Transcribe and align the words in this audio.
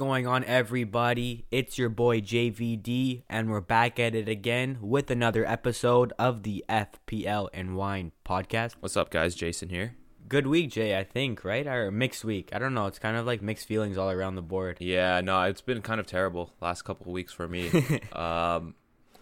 going 0.00 0.26
on, 0.26 0.42
everybody? 0.44 1.44
It's 1.50 1.76
your 1.76 1.90
boy 1.90 2.22
JVD, 2.22 3.24
and 3.28 3.50
we're 3.50 3.60
back 3.60 4.00
at 4.00 4.14
it 4.14 4.30
again 4.30 4.78
with 4.80 5.10
another 5.10 5.44
episode 5.44 6.14
of 6.18 6.42
the 6.42 6.64
FPL 6.70 7.50
and 7.52 7.76
Wine 7.76 8.12
podcast. 8.24 8.76
What's 8.80 8.96
up, 8.96 9.10
guys? 9.10 9.34
Jason 9.34 9.68
here. 9.68 9.96
Good 10.26 10.46
week, 10.46 10.70
Jay, 10.70 10.98
I 10.98 11.04
think, 11.04 11.44
right? 11.44 11.66
Or 11.66 11.90
mixed 11.90 12.24
week. 12.24 12.48
I 12.54 12.58
don't 12.58 12.72
know. 12.72 12.86
It's 12.86 12.98
kind 12.98 13.18
of 13.18 13.26
like 13.26 13.42
mixed 13.42 13.68
feelings 13.68 13.98
all 13.98 14.10
around 14.10 14.36
the 14.36 14.42
board. 14.42 14.78
Yeah, 14.80 15.20
no, 15.20 15.42
it's 15.42 15.60
been 15.60 15.82
kind 15.82 16.00
of 16.00 16.06
terrible 16.06 16.54
last 16.62 16.80
couple 16.80 17.08
of 17.08 17.12
weeks 17.12 17.34
for 17.34 17.46
me. 17.46 17.68
um, 18.14 18.74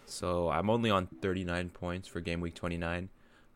so 0.06 0.48
I'm 0.48 0.70
only 0.70 0.90
on 0.90 1.08
39 1.08 1.70
points 1.70 2.06
for 2.06 2.20
game 2.20 2.40
week 2.40 2.54
29. 2.54 3.08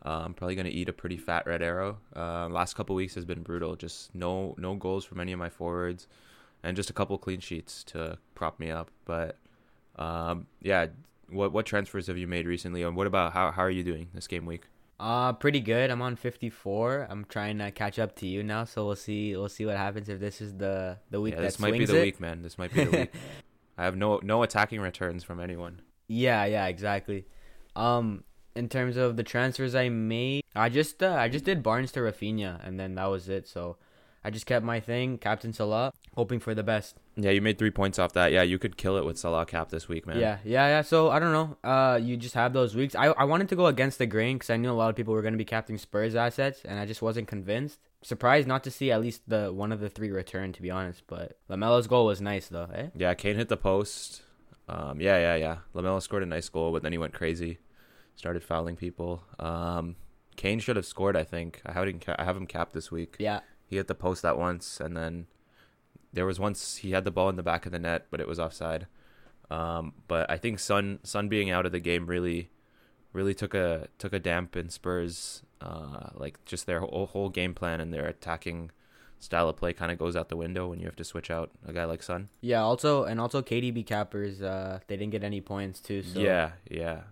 Uh, 0.05 0.09
I'm 0.25 0.35
probably 0.35 0.57
gonna 0.57 0.71
eat 0.71 0.89
a 0.89 0.93
pretty 0.93 1.19
fat 1.19 1.47
red 1.47 1.63
arrow. 1.63 1.99
Uh, 2.17 2.49
last 2.49 2.75
couple 2.75 2.97
weeks 2.97 3.15
has 3.15 3.25
been 3.25 3.45
brutal. 3.45 3.77
Just 3.77 4.13
no 4.13 4.57
no 4.59 4.75
goals 4.75 5.05
from 5.05 5.21
any 5.21 5.31
of 5.31 5.39
my 5.39 5.51
forwards, 5.51 6.09
and 6.63 6.77
just 6.77 6.91
a 6.91 6.93
couple 6.93 7.17
clean 7.19 7.41
sheets 7.41 7.83
to 7.85 8.19
prop 8.35 8.59
me 8.61 8.71
up. 8.71 8.91
But 9.05 9.39
um, 9.97 10.47
yeah, 10.61 10.87
what 11.29 11.53
what 11.53 11.67
transfers 11.67 12.07
have 12.07 12.19
you 12.19 12.27
made 12.27 12.47
recently, 12.47 12.83
and 12.83 12.97
what 12.97 13.07
about 13.07 13.33
how 13.33 13.51
how 13.51 13.63
are 13.63 13.71
you 13.71 13.83
doing 13.83 14.09
this 14.15 14.27
game 14.27 14.47
week? 14.47 14.65
Uh, 15.01 15.33
pretty 15.33 15.59
good. 15.59 15.91
I'm 15.91 16.01
on 16.01 16.15
54. 16.15 17.09
I'm 17.11 17.25
trying 17.25 17.59
to 17.59 17.73
catch 17.73 17.99
up 17.99 18.15
to 18.17 18.27
you 18.27 18.45
now, 18.45 18.63
so 18.65 18.87
we'll 18.87 18.95
see. 18.95 19.35
We'll 19.35 19.49
see 19.49 19.67
what 19.67 19.77
happens 19.77 20.09
if 20.09 20.21
this 20.21 20.41
is 20.41 20.55
the 20.57 20.99
the 21.11 21.21
week 21.21 21.35
Yeah, 21.35 21.41
that 21.41 21.47
this 21.47 21.59
might 21.59 21.73
be 21.73 21.85
the 21.85 21.99
it. 21.99 22.03
week, 22.03 22.21
man. 22.21 22.43
This 22.43 22.57
might 22.57 22.73
be 22.73 22.85
the 22.85 22.91
week. 22.99 23.13
I 23.79 23.85
have 23.85 23.97
no 23.97 24.21
no 24.23 24.43
attacking 24.43 24.81
returns 24.81 25.25
from 25.25 25.41
anyone. 25.41 25.81
Yeah, 26.07 26.45
yeah, 26.45 26.67
exactly. 26.67 27.25
Um, 27.75 28.23
in 28.55 28.69
terms 28.69 28.97
of 28.97 29.17
the 29.17 29.23
transfers 29.23 29.75
I 29.75 29.89
made, 29.89 30.45
I 30.55 30.69
just 30.69 31.03
uh, 31.03 31.15
I 31.19 31.29
just 31.29 31.45
did 31.45 31.63
Barnes 31.63 31.91
to 31.93 32.01
Rafinha, 32.01 32.65
and 32.65 32.79
then 32.79 32.95
that 32.97 33.07
was 33.07 33.29
it. 33.29 33.49
So 33.49 33.79
I 34.25 34.31
just 34.31 34.47
kept 34.47 34.65
my 34.65 34.79
thing, 34.79 35.19
Captain 35.19 35.53
Salah, 35.53 35.93
hoping 36.15 36.39
for 36.39 36.55
the 36.55 36.63
best. 36.63 36.97
Yeah, 37.17 37.31
you 37.33 37.41
made 37.43 37.59
three 37.59 37.71
points 37.73 37.99
off 37.99 38.13
that. 38.13 38.31
Yeah, 38.33 38.43
you 38.43 38.59
could 38.59 38.77
kill 38.77 38.97
it 38.97 39.05
with 39.05 39.19
Salah 39.19 39.45
cap 39.47 39.71
this 39.71 39.89
week, 39.89 40.07
man. 40.07 40.19
Yeah, 40.21 40.39
yeah, 40.45 40.69
yeah. 40.69 40.83
So 40.83 41.11
I 41.11 41.19
don't 41.19 41.33
know. 41.33 41.57
Uh, 41.69 41.97
you 42.01 42.17
just 42.17 42.35
have 42.35 42.53
those 42.53 42.75
weeks. 42.77 42.95
I 42.95 43.07
I 43.07 43.25
wanted 43.25 43.49
to 43.49 43.57
go 43.57 43.67
against 43.67 43.99
the 43.99 44.07
grain 44.07 44.37
because 44.37 44.51
I 44.51 44.57
knew 44.57 44.71
a 44.71 44.73
lot 44.75 44.91
of 44.91 44.97
people 44.97 45.13
were 45.13 45.23
going 45.23 45.35
to 45.35 45.39
be 45.39 45.45
captaining 45.45 45.79
Spurs 45.79 46.15
assets, 46.15 46.61
and 46.65 46.79
I 46.79 46.87
just 46.87 47.03
wasn't 47.03 47.27
convinced. 47.29 47.79
Surprised 48.05 48.49
not 48.49 48.65
to 48.65 48.71
see 48.71 48.91
at 48.91 49.01
least 49.01 49.23
the 49.29 49.53
one 49.53 49.73
of 49.73 49.81
the 49.81 49.89
three 49.89 50.11
return, 50.11 50.53
to 50.53 50.63
be 50.63 50.71
honest. 50.71 51.03
But 51.07 51.39
Lamela's 51.49 51.87
goal 51.87 52.07
was 52.07 52.21
nice 52.21 52.49
though, 52.49 52.69
eh? 52.75 52.89
Yeah, 52.97 53.15
Kane 53.15 53.37
hit 53.37 53.49
the 53.49 53.57
post. 53.57 54.23
Um, 54.69 55.01
yeah, 55.01 55.19
yeah, 55.19 55.35
yeah. 55.37 55.57
Lamela 55.75 56.01
scored 56.01 56.23
a 56.23 56.27
nice 56.27 56.49
goal, 56.49 56.73
but 56.73 56.83
then 56.83 56.93
he 56.93 56.99
went 56.99 57.13
crazy, 57.13 57.59
started 58.15 58.43
fouling 58.45 58.77
people. 58.77 59.23
Um, 59.39 59.97
Kane 60.37 60.61
should 60.61 60.77
have 60.77 60.87
scored. 60.87 61.17
I 61.17 61.25
think 61.25 61.61
I 61.67 61.73
have 61.73 61.87
him. 61.87 62.01
Ca- 62.01 62.17
I 62.19 62.25
have 62.25 62.37
him 62.37 62.47
capped 62.47 62.73
this 62.73 62.91
week. 62.91 63.17
Yeah, 63.19 63.41
He 63.73 63.79
hit 63.79 63.87
the 63.87 63.95
post 63.95 64.21
that 64.21 64.37
once, 64.37 64.81
and 64.81 64.95
then 64.95 65.29
there 66.13 66.27
was 66.27 66.39
once 66.39 66.77
he 66.77 66.91
had 66.91 67.05
the 67.05 67.11
ball 67.11 67.31
in 67.31 67.37
the 67.37 67.43
back 67.43 67.65
of 67.65 67.73
the 67.73 67.79
net, 67.79 68.07
but 68.11 68.21
it 68.21 68.29
was 68.29 68.39
offside. 68.39 68.87
Um, 69.51 69.95
but 70.09 70.31
I 70.31 70.37
think 70.37 70.59
Son 70.59 70.99
Son 71.05 71.31
being 71.31 71.51
out 71.51 71.65
of 71.65 71.73
the 71.73 71.81
game 71.81 72.05
really, 72.05 72.51
really 73.15 73.33
took 73.33 73.55
a 73.55 73.89
took 73.97 74.13
a 74.13 74.19
damp 74.19 74.57
in 74.59 74.69
Spurs. 74.69 75.43
Uh, 75.63 76.11
like 76.13 76.45
just 76.45 76.67
their 76.67 76.81
whole, 76.81 77.07
whole 77.07 77.31
game 77.31 77.55
plan 77.55 77.81
and 77.81 77.95
their 77.95 78.05
attacking 78.05 78.73
style 79.21 79.49
of 79.49 79.57
play 79.57 79.73
kind 79.73 79.91
of 79.91 79.99
goes 79.99 80.17
out 80.17 80.29
the 80.29 80.37
window 80.37 80.69
when 80.69 80.79
you 80.79 80.85
have 80.85 80.97
to 80.97 81.05
switch 81.05 81.31
out 81.31 81.51
a 81.67 81.73
guy 81.73 81.87
like 81.87 82.03
Son. 82.03 82.29
yeah. 82.43 82.61
Also, 82.61 83.05
and 83.05 83.19
also 83.19 83.41
KDB 83.41 83.87
cappers. 83.87 84.43
Uh, 84.43 84.81
they 84.87 84.99
didn't 84.99 85.13
get 85.13 85.25
any 85.25 85.41
points 85.41 85.81
too. 85.81 86.03
So 86.03 86.21
Yeah, 86.21 86.51
yeah. 86.71 87.05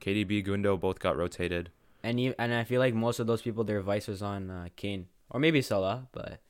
KDB, 0.00 0.44
Gundo 0.44 0.80
both 0.80 0.98
got 0.98 1.16
rotated. 1.16 1.70
And 2.02 2.18
you, 2.18 2.34
and 2.40 2.52
I 2.52 2.64
feel 2.64 2.80
like 2.80 2.92
most 2.92 3.20
of 3.20 3.28
those 3.28 3.42
people, 3.42 3.62
their 3.62 3.82
vice 3.82 4.08
was 4.08 4.20
on 4.20 4.50
uh, 4.50 4.66
Kane 4.74 5.06
or 5.30 5.40
maybe 5.40 5.62
Salah, 5.62 6.08
but 6.12 6.40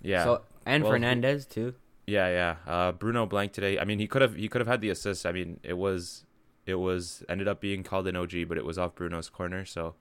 Yeah, 0.00 0.24
So 0.24 0.42
and 0.66 0.82
Well, 0.84 0.92
Fernandes 0.92 1.48
too. 1.48 1.74
yeah, 2.06 2.28
yeah. 2.28 2.56
Uh, 2.66 2.92
Bruno 2.92 3.26
blank 3.26 3.52
today. 3.52 3.78
I 3.78 3.84
mean, 3.84 3.98
he 3.98 4.06
could 4.06 4.22
have 4.22 4.34
he 4.34 4.48
could 4.48 4.60
have 4.60 4.68
had 4.68 4.80
the 4.80 4.90
assist. 4.90 5.26
I 5.26 5.32
mean, 5.32 5.60
it 5.62 5.74
was 5.78 6.24
it 6.66 6.76
was 6.76 7.24
ended 7.28 7.48
up 7.48 7.60
being 7.60 7.82
called 7.82 8.06
an 8.06 8.16
OG, 8.16 8.48
but 8.48 8.56
it 8.58 8.64
was 8.64 8.78
off 8.78 8.94
Bruno's 8.94 9.28
corner. 9.28 9.64
So 9.64 9.94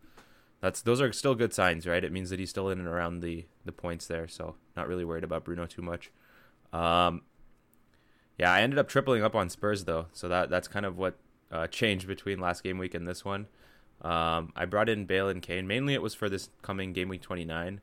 that's 0.62 0.82
those 0.82 1.02
are 1.02 1.12
still 1.12 1.36
good 1.36 1.54
signs, 1.54 1.88
right? 1.88 2.04
It 2.04 2.12
means 2.12 2.30
that 2.30 2.40
he's 2.40 2.50
still 2.50 2.70
in 2.70 2.80
and 2.80 2.88
around 2.88 3.22
the 3.22 3.46
the 3.66 3.72
points 3.72 4.08
there. 4.08 4.28
So 4.28 4.56
not 4.76 4.88
really 4.88 5.06
worried 5.06 5.24
about 5.24 5.44
Bruno 5.44 5.66
too 5.66 5.82
much. 5.82 6.12
Um, 6.74 7.24
yeah, 8.38 8.52
I 8.52 8.62
ended 8.62 8.80
up 8.80 8.88
tripling 8.88 9.24
up 9.24 9.36
on 9.36 9.50
Spurs 9.50 9.86
though, 9.86 10.08
so 10.14 10.28
that 10.28 10.50
that's 10.50 10.68
kind 10.68 10.86
of 10.86 10.98
what 10.98 11.16
uh, 11.52 11.68
changed 11.68 12.08
between 12.08 12.40
last 12.40 12.64
game 12.64 12.78
week 12.78 12.94
and 12.94 13.08
this 13.08 13.26
one. 13.26 13.48
Um, 14.02 14.52
I 14.56 14.66
brought 14.66 14.90
in 14.90 15.06
Bale 15.06 15.30
and 15.30 15.42
Kane. 15.42 15.68
Mainly, 15.68 15.94
it 15.94 16.02
was 16.02 16.16
for 16.16 16.28
this 16.30 16.50
coming 16.64 16.92
game 16.94 17.08
week 17.10 17.22
29. 17.22 17.82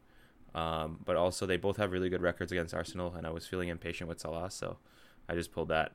Um, 0.55 0.99
but 1.05 1.17
also, 1.17 1.47
they 1.47 1.57
both 1.57 1.77
have 1.77 1.93
really 1.93 2.09
good 2.09 2.23
records 2.23 2.51
against 2.53 2.75
Arsenal, 2.75 3.15
and 3.15 3.27
I 3.27 3.31
was 3.31 3.47
feeling 3.47 3.69
impatient 3.69 4.09
with 4.09 4.21
Salah, 4.21 4.51
so 4.51 4.79
I 5.29 5.35
just 5.35 5.53
pulled 5.53 5.69
that. 5.69 5.93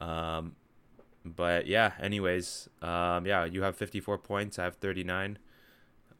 Um, 0.00 0.56
but 1.24 1.66
yeah, 1.66 1.92
anyways, 2.00 2.68
um, 2.82 3.26
yeah, 3.26 3.44
you 3.44 3.62
have 3.62 3.76
54 3.76 4.18
points. 4.18 4.58
I 4.58 4.64
have 4.64 4.76
39. 4.76 5.38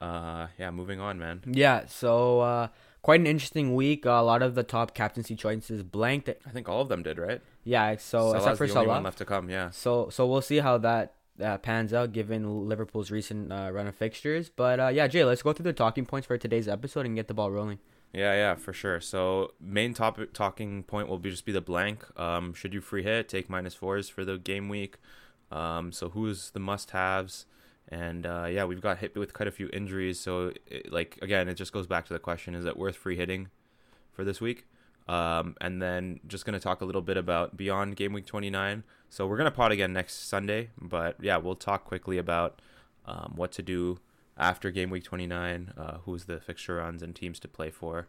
Uh, 0.00 0.46
yeah, 0.58 0.70
moving 0.70 1.00
on, 1.00 1.18
man. 1.18 1.42
Yeah. 1.46 1.84
So 1.86 2.40
uh, 2.40 2.68
quite 3.02 3.20
an 3.20 3.26
interesting 3.26 3.74
week. 3.74 4.06
Uh, 4.06 4.10
a 4.10 4.22
lot 4.22 4.42
of 4.42 4.54
the 4.54 4.62
top 4.62 4.94
captaincy 4.94 5.34
choices 5.36 5.82
blanked. 5.82 6.28
I 6.28 6.50
think 6.50 6.68
all 6.68 6.82
of 6.82 6.88
them 6.88 7.02
did, 7.02 7.18
right? 7.18 7.40
Yeah. 7.64 7.96
So 7.96 8.32
Salah's 8.32 8.34
except 8.42 8.58
for 8.58 8.66
the 8.66 8.74
only 8.74 8.86
one 8.88 8.96
Salah. 8.96 9.04
left 9.04 9.18
to 9.18 9.24
come. 9.24 9.50
Yeah. 9.50 9.70
So 9.70 10.08
so 10.10 10.26
we'll 10.26 10.42
see 10.42 10.58
how 10.58 10.78
that 10.78 11.14
uh, 11.42 11.58
pans 11.58 11.92
out 11.92 12.12
given 12.12 12.68
Liverpool's 12.68 13.10
recent 13.10 13.52
uh, 13.52 13.70
run 13.72 13.86
of 13.86 13.94
fixtures. 13.94 14.48
But 14.48 14.80
uh, 14.80 14.88
yeah, 14.88 15.06
Jay, 15.06 15.24
let's 15.24 15.42
go 15.42 15.52
through 15.52 15.64
the 15.64 15.72
talking 15.72 16.06
points 16.06 16.26
for 16.26 16.36
today's 16.38 16.68
episode 16.68 17.06
and 17.06 17.14
get 17.14 17.28
the 17.28 17.34
ball 17.34 17.50
rolling. 17.50 17.78
Yeah, 18.12 18.34
yeah, 18.34 18.54
for 18.56 18.72
sure. 18.72 19.00
So 19.00 19.52
main 19.60 19.94
topic 19.94 20.32
talking 20.32 20.82
point 20.82 21.08
will 21.08 21.18
be 21.18 21.30
just 21.30 21.44
be 21.44 21.52
the 21.52 21.60
blank. 21.60 22.04
Um, 22.18 22.54
should 22.54 22.74
you 22.74 22.80
free 22.80 23.04
hit, 23.04 23.28
take 23.28 23.48
minus 23.48 23.74
fours 23.74 24.08
for 24.08 24.24
the 24.24 24.36
game 24.36 24.68
week. 24.68 24.96
Um, 25.52 25.92
so 25.92 26.10
who's 26.10 26.50
the 26.50 26.60
must 26.60 26.90
haves? 26.90 27.46
And 27.88 28.26
uh, 28.26 28.46
yeah, 28.50 28.64
we've 28.64 28.80
got 28.80 28.98
hit 28.98 29.16
with 29.16 29.32
quite 29.32 29.48
a 29.48 29.52
few 29.52 29.68
injuries. 29.72 30.18
So 30.18 30.52
it, 30.66 30.92
like 30.92 31.18
again, 31.22 31.48
it 31.48 31.54
just 31.54 31.72
goes 31.72 31.86
back 31.86 32.06
to 32.06 32.12
the 32.12 32.18
question: 32.18 32.54
Is 32.54 32.64
it 32.64 32.76
worth 32.76 32.96
free 32.96 33.16
hitting 33.16 33.48
for 34.12 34.24
this 34.24 34.40
week? 34.40 34.66
Um, 35.10 35.56
and 35.60 35.82
then 35.82 36.20
just 36.28 36.44
gonna 36.44 36.60
talk 36.60 36.82
a 36.82 36.84
little 36.84 37.02
bit 37.02 37.16
about 37.16 37.56
beyond 37.56 37.96
game 37.96 38.12
week 38.12 38.26
29. 38.26 38.84
So 39.08 39.26
we're 39.26 39.38
gonna 39.38 39.50
pod 39.50 39.72
again 39.72 39.92
next 39.92 40.28
Sunday, 40.28 40.70
but 40.80 41.16
yeah, 41.20 41.36
we'll 41.36 41.56
talk 41.56 41.84
quickly 41.84 42.16
about 42.16 42.62
um, 43.06 43.32
what 43.34 43.50
to 43.52 43.62
do 43.62 43.98
after 44.38 44.70
game 44.70 44.88
week 44.88 45.02
29, 45.02 45.72
uh, 45.76 45.98
who's 46.04 46.26
the 46.26 46.38
fixture 46.38 46.76
runs 46.76 47.02
and 47.02 47.16
teams 47.16 47.40
to 47.40 47.48
play 47.48 47.70
for, 47.70 48.06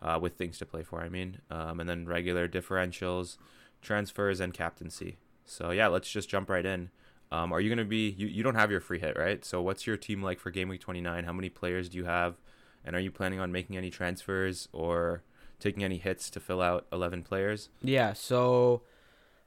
uh, 0.00 0.18
with 0.20 0.36
things 0.36 0.56
to 0.58 0.64
play 0.64 0.82
for, 0.82 1.02
I 1.02 1.10
mean, 1.10 1.42
um, 1.50 1.80
and 1.80 1.88
then 1.88 2.06
regular 2.06 2.48
differentials, 2.48 3.36
transfers, 3.82 4.40
and 4.40 4.54
captaincy. 4.54 5.18
So 5.44 5.70
yeah, 5.70 5.88
let's 5.88 6.10
just 6.10 6.30
jump 6.30 6.48
right 6.48 6.64
in. 6.64 6.88
Um, 7.30 7.52
are 7.52 7.60
you 7.60 7.68
gonna 7.68 7.84
be? 7.84 8.08
You, 8.08 8.26
you 8.26 8.42
don't 8.42 8.54
have 8.54 8.70
your 8.70 8.80
free 8.80 9.00
hit, 9.00 9.18
right? 9.18 9.44
So 9.44 9.60
what's 9.60 9.86
your 9.86 9.98
team 9.98 10.22
like 10.22 10.40
for 10.40 10.50
game 10.50 10.70
week 10.70 10.80
29? 10.80 11.24
How 11.24 11.32
many 11.34 11.50
players 11.50 11.90
do 11.90 11.98
you 11.98 12.06
have? 12.06 12.36
And 12.86 12.96
are 12.96 13.00
you 13.00 13.10
planning 13.10 13.38
on 13.38 13.52
making 13.52 13.76
any 13.76 13.90
transfers 13.90 14.66
or 14.72 15.24
taking 15.60 15.82
any 15.84 15.98
hits 15.98 16.30
to 16.30 16.40
fill 16.40 16.60
out 16.62 16.86
11 16.92 17.22
players? 17.22 17.68
Yeah. 17.82 18.12
So 18.12 18.82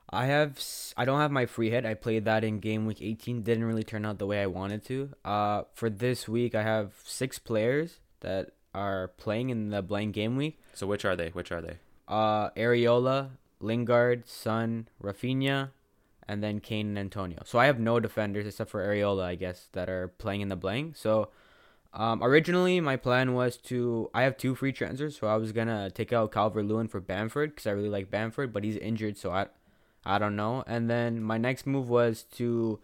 I 0.10 0.26
have 0.26 0.62
I 0.98 1.06
don't 1.06 1.20
have 1.20 1.32
my 1.32 1.46
free 1.46 1.70
hit. 1.70 1.86
I 1.86 1.94
played 1.94 2.26
that 2.26 2.44
in 2.44 2.60
game 2.60 2.86
week 2.86 3.02
18. 3.02 3.44
Didn't 3.44 3.64
really 3.66 3.84
turn 3.84 4.06
out 4.06 4.20
the 4.20 4.28
way 4.28 4.42
I 4.42 4.48
wanted 4.48 4.84
to. 4.86 5.10
Uh, 5.24 5.64
for 5.74 5.90
this 5.90 6.28
week, 6.28 6.54
I 6.56 6.64
have 6.64 6.94
six 7.06 7.40
players 7.40 8.00
that 8.22 8.52
are 8.74 9.10
playing 9.18 9.50
in 9.50 9.70
the 9.70 9.82
blank 9.82 10.14
game 10.16 10.36
week. 10.38 10.60
So 10.74 10.88
which 10.88 11.06
are 11.06 11.16
they? 11.16 11.30
Which 11.30 11.52
are 11.52 11.62
they? 11.62 11.78
uh, 12.08 12.50
Areola, 12.52 13.30
Lingard, 13.62 14.28
Son, 14.28 14.88
Rafinha, 15.02 15.70
and 16.28 16.44
then 16.44 16.60
Kane 16.60 16.88
and 16.90 17.00
Antonio. 17.00 17.40
So 17.46 17.58
I 17.58 17.68
have 17.68 17.80
no 17.80 18.00
defenders 18.02 18.46
except 18.46 18.70
for 18.70 18.86
Areola, 18.86 19.24
I 19.24 19.36
guess, 19.36 19.70
that 19.72 19.90
are 19.90 20.10
playing 20.10 20.42
in 20.42 20.50
the 20.50 20.56
blank. 20.58 20.98
So 20.98 21.30
um, 21.94 22.24
originally 22.24 22.80
my 22.80 22.96
plan 22.96 23.34
was 23.34 23.58
to 23.58 24.10
I 24.14 24.24
have 24.24 24.38
two 24.38 24.56
free 24.56 24.72
transfers, 24.72 25.18
so 25.20 25.28
I 25.28 25.36
was 25.36 25.52
gonna 25.52 25.90
take 25.92 26.14
out 26.14 26.32
Calvert 26.32 26.66
Lewin 26.66 26.88
for 26.88 27.02
Bamford 27.02 27.52
because 27.52 27.68
I 27.68 27.72
really 27.72 27.90
like 27.90 28.10
Bamford, 28.10 28.54
but 28.54 28.64
he's 28.64 28.78
injured, 28.78 29.18
so 29.18 29.32
I 29.32 29.48
I 30.06 30.18
don't 30.18 30.36
know. 30.36 30.64
And 30.68 30.90
then 30.90 31.22
my 31.22 31.38
next 31.38 31.68
move 31.68 31.90
was 31.90 32.24
to 32.38 32.80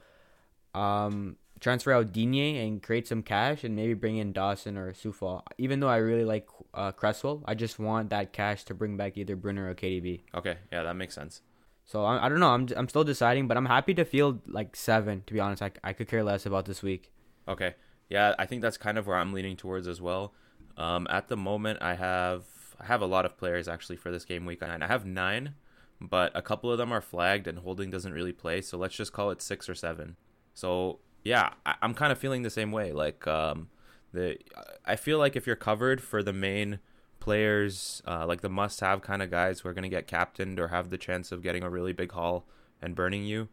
um 0.73 1.37
transfer 1.59 1.91
out 1.91 2.11
Digne 2.11 2.57
and 2.59 2.83
create 2.83 3.07
some 3.07 3.23
cash 3.23 3.63
and 3.63 3.75
maybe 3.75 3.93
bring 3.93 4.17
in 4.17 4.31
Dawson 4.31 4.77
or 4.77 4.93
Coufal. 4.93 5.41
Even 5.57 5.79
though 5.79 5.87
I 5.87 5.97
really 5.97 6.25
like 6.25 6.47
uh, 6.73 6.91
Cresswell, 6.91 7.43
I 7.45 7.55
just 7.55 7.79
want 7.79 8.11
that 8.11 8.31
cash 8.31 8.63
to 8.65 8.73
bring 8.73 8.97
back 8.97 9.17
either 9.17 9.35
Bruno 9.35 9.63
or 9.63 9.73
KDB. 9.73 10.21
Okay, 10.35 10.57
yeah, 10.71 10.83
that 10.83 10.95
makes 10.95 11.15
sense. 11.15 11.41
So 11.85 12.03
I, 12.03 12.25
I 12.25 12.29
don't 12.29 12.41
know. 12.41 12.49
I'm 12.49 12.67
I'm 12.75 12.89
still 12.89 13.05
deciding, 13.05 13.47
but 13.47 13.55
I'm 13.55 13.65
happy 13.65 13.93
to 13.93 14.03
field 14.03 14.41
like 14.47 14.75
seven. 14.75 15.23
To 15.27 15.33
be 15.33 15.39
honest, 15.39 15.61
I, 15.61 15.71
I 15.83 15.93
could 15.93 16.09
care 16.09 16.23
less 16.23 16.45
about 16.45 16.65
this 16.65 16.83
week. 16.83 17.11
Okay. 17.47 17.75
Yeah, 18.09 18.35
I 18.39 18.45
think 18.45 18.61
that's 18.61 18.77
kind 18.77 18.97
of 18.97 19.07
where 19.07 19.17
I'm 19.17 19.33
leaning 19.33 19.57
towards 19.57 19.87
as 19.87 20.01
well. 20.01 20.33
Um, 20.77 21.07
at 21.09 21.27
the 21.27 21.37
moment, 21.37 21.81
I 21.81 21.95
have 21.95 22.43
I 22.79 22.85
have 22.85 23.01
a 23.01 23.05
lot 23.07 23.25
of 23.25 23.37
players 23.37 23.67
actually 23.67 23.97
for 23.97 24.11
this 24.11 24.25
game 24.25 24.45
week, 24.45 24.61
and 24.61 24.83
I 24.83 24.87
have 24.87 25.05
nine, 25.05 25.55
but 25.99 26.31
a 26.35 26.41
couple 26.41 26.71
of 26.71 26.77
them 26.77 26.91
are 26.91 27.01
flagged, 27.01 27.47
and 27.47 27.59
Holding 27.59 27.89
doesn't 27.89 28.13
really 28.13 28.33
play, 28.33 28.61
so 28.61 28.77
let's 28.77 28.95
just 28.95 29.13
call 29.13 29.31
it 29.31 29.41
six 29.41 29.67
or 29.67 29.75
seven. 29.75 30.15
So 30.53 30.99
yeah, 31.23 31.53
I, 31.65 31.75
I'm 31.81 31.93
kind 31.93 32.11
of 32.11 32.17
feeling 32.17 32.43
the 32.43 32.49
same 32.49 32.71
way. 32.71 32.91
Like 32.93 33.27
um, 33.27 33.69
the 34.13 34.37
I 34.85 34.95
feel 34.95 35.17
like 35.17 35.35
if 35.35 35.47
you're 35.47 35.55
covered 35.55 36.01
for 36.01 36.23
the 36.23 36.33
main 36.33 36.79
players, 37.19 38.01
uh, 38.07 38.25
like 38.25 38.41
the 38.41 38.49
must-have 38.49 39.01
kind 39.01 39.21
of 39.21 39.29
guys 39.29 39.59
who 39.59 39.69
are 39.69 39.73
going 39.73 39.83
to 39.83 39.89
get 39.89 40.07
captained 40.07 40.59
or 40.59 40.69
have 40.69 40.89
the 40.89 40.97
chance 40.97 41.31
of 41.31 41.41
getting 41.41 41.63
a 41.63 41.69
really 41.69 41.93
big 41.93 42.11
haul 42.11 42.45
and 42.81 42.95
burning 42.95 43.25
you. 43.25 43.49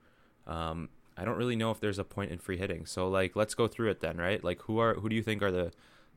Um, 0.47 0.91
I 1.17 1.25
don't 1.25 1.37
really 1.37 1.57
know 1.57 1.71
if 1.71 1.81
there's 1.81 1.99
a 1.99 2.05
point 2.05 2.33
in 2.33 2.39
free 2.39 2.57
hitting. 2.57 2.87
So 2.87 3.09
like, 3.09 3.37
let's 3.37 3.55
go 3.55 3.69
through 3.69 3.91
it 3.91 4.01
then, 4.01 4.17
right? 4.17 4.43
Like, 4.43 4.63
who 4.63 4.79
are 4.79 4.95
who 4.95 5.09
do 5.09 5.17
you 5.17 5.23
think 5.23 5.43
are 5.43 5.51
the 5.51 5.73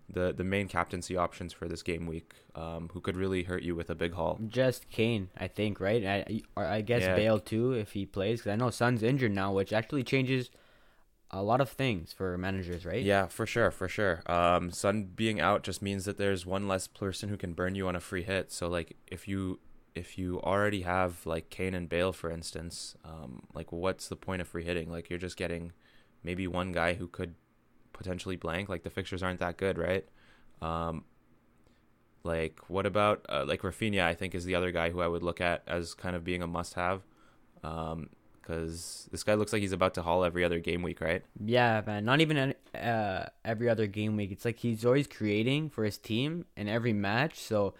the 0.09 0.33
the 0.33 0.43
main 0.43 0.67
captaincy 0.67 1.15
options 1.17 1.53
for 1.53 1.67
this 1.67 1.83
game 1.83 2.07
week? 2.07 2.33
Um, 2.55 2.89
who 2.93 3.01
could 3.01 3.15
really 3.15 3.43
hurt 3.43 3.63
you 3.63 3.75
with 3.75 3.89
a 3.89 3.95
big 3.95 4.13
haul? 4.13 4.39
Just 4.47 4.89
Kane, 4.89 5.29
I 5.37 5.47
think, 5.47 5.79
right? 5.79 6.03
I 6.05 6.41
I 6.55 6.81
guess 6.81 7.03
Yeah. 7.03 7.15
Bale 7.15 7.39
too 7.39 7.73
if 7.73 7.91
he 7.91 8.05
plays. 8.05 8.39
Because 8.39 8.51
I 8.51 8.55
know 8.55 8.69
Son's 8.69 9.03
injured 9.03 9.33
now, 9.33 9.53
which 9.53 9.73
actually 9.73 10.03
changes 10.03 10.49
a 11.29 11.43
lot 11.43 11.59
of 11.59 11.69
things 11.69 12.13
for 12.13 12.37
managers, 12.37 12.85
right? 12.85 13.03
Yeah, 13.03 13.27
for 13.27 13.45
sure, 13.45 13.69
for 13.69 13.89
sure. 13.89 14.21
Um, 14.27 14.71
Son 14.71 15.09
being 15.13 15.41
out 15.41 15.61
just 15.61 15.81
means 15.81 16.05
that 16.05 16.17
there's 16.17 16.45
one 16.45 16.67
less 16.67 16.87
person 16.87 17.27
who 17.27 17.37
can 17.37 17.53
burn 17.53 17.75
you 17.75 17.87
on 17.87 17.95
a 17.95 17.99
free 17.99 18.23
hit. 18.23 18.51
So 18.51 18.69
like, 18.69 18.95
if 19.07 19.27
you 19.27 19.59
if 19.97 20.17
you 20.17 20.39
already 20.41 20.81
have 20.81 21.25
like 21.25 21.49
Kane 21.49 21.73
and 21.73 21.89
Bale, 21.89 22.13
for 22.13 22.31
instance, 22.31 22.95
um, 23.03 23.43
like 23.53 23.71
what's 23.71 24.07
the 24.07 24.15
point 24.15 24.41
of 24.41 24.47
free 24.47 24.63
hitting? 24.63 24.89
Like 24.89 25.09
you're 25.09 25.19
just 25.19 25.37
getting 25.37 25.73
maybe 26.23 26.47
one 26.47 26.71
guy 26.71 26.93
who 26.93 27.07
could 27.07 27.35
potentially 27.93 28.35
blank. 28.35 28.69
Like 28.69 28.83
the 28.83 28.89
fixtures 28.89 29.23
aren't 29.23 29.39
that 29.39 29.57
good, 29.57 29.77
right? 29.77 30.05
Um, 30.61 31.03
like 32.23 32.59
what 32.69 32.85
about 32.85 33.25
uh, 33.29 33.45
like 33.47 33.61
Rafinha? 33.61 34.03
I 34.03 34.13
think 34.13 34.35
is 34.35 34.45
the 34.45 34.55
other 34.55 34.71
guy 34.71 34.89
who 34.89 35.01
I 35.01 35.07
would 35.07 35.23
look 35.23 35.41
at 35.41 35.63
as 35.67 35.93
kind 35.93 36.15
of 36.15 36.23
being 36.23 36.41
a 36.41 36.47
must-have. 36.47 37.01
Um, 37.63 38.09
because 38.47 39.09
this 39.11 39.23
guy 39.23 39.33
looks 39.33 39.51
like 39.51 39.61
he's 39.61 39.73
about 39.73 39.93
to 39.95 40.01
haul 40.01 40.23
every 40.23 40.45
other 40.45 40.59
game 40.59 40.81
week, 40.81 41.01
right? 41.01 41.21
Yeah, 41.43 41.81
man. 41.85 42.05
Not 42.05 42.21
even 42.21 42.53
uh, 42.73 43.25
every 43.43 43.67
other 43.67 43.87
game 43.87 44.15
week. 44.15 44.31
It's 44.31 44.45
like 44.45 44.57
he's 44.59 44.85
always 44.85 45.05
creating 45.05 45.69
for 45.69 45.83
his 45.83 45.97
team 45.97 46.45
in 46.55 46.69
every 46.69 46.93
match. 46.93 47.39
So, 47.39 47.73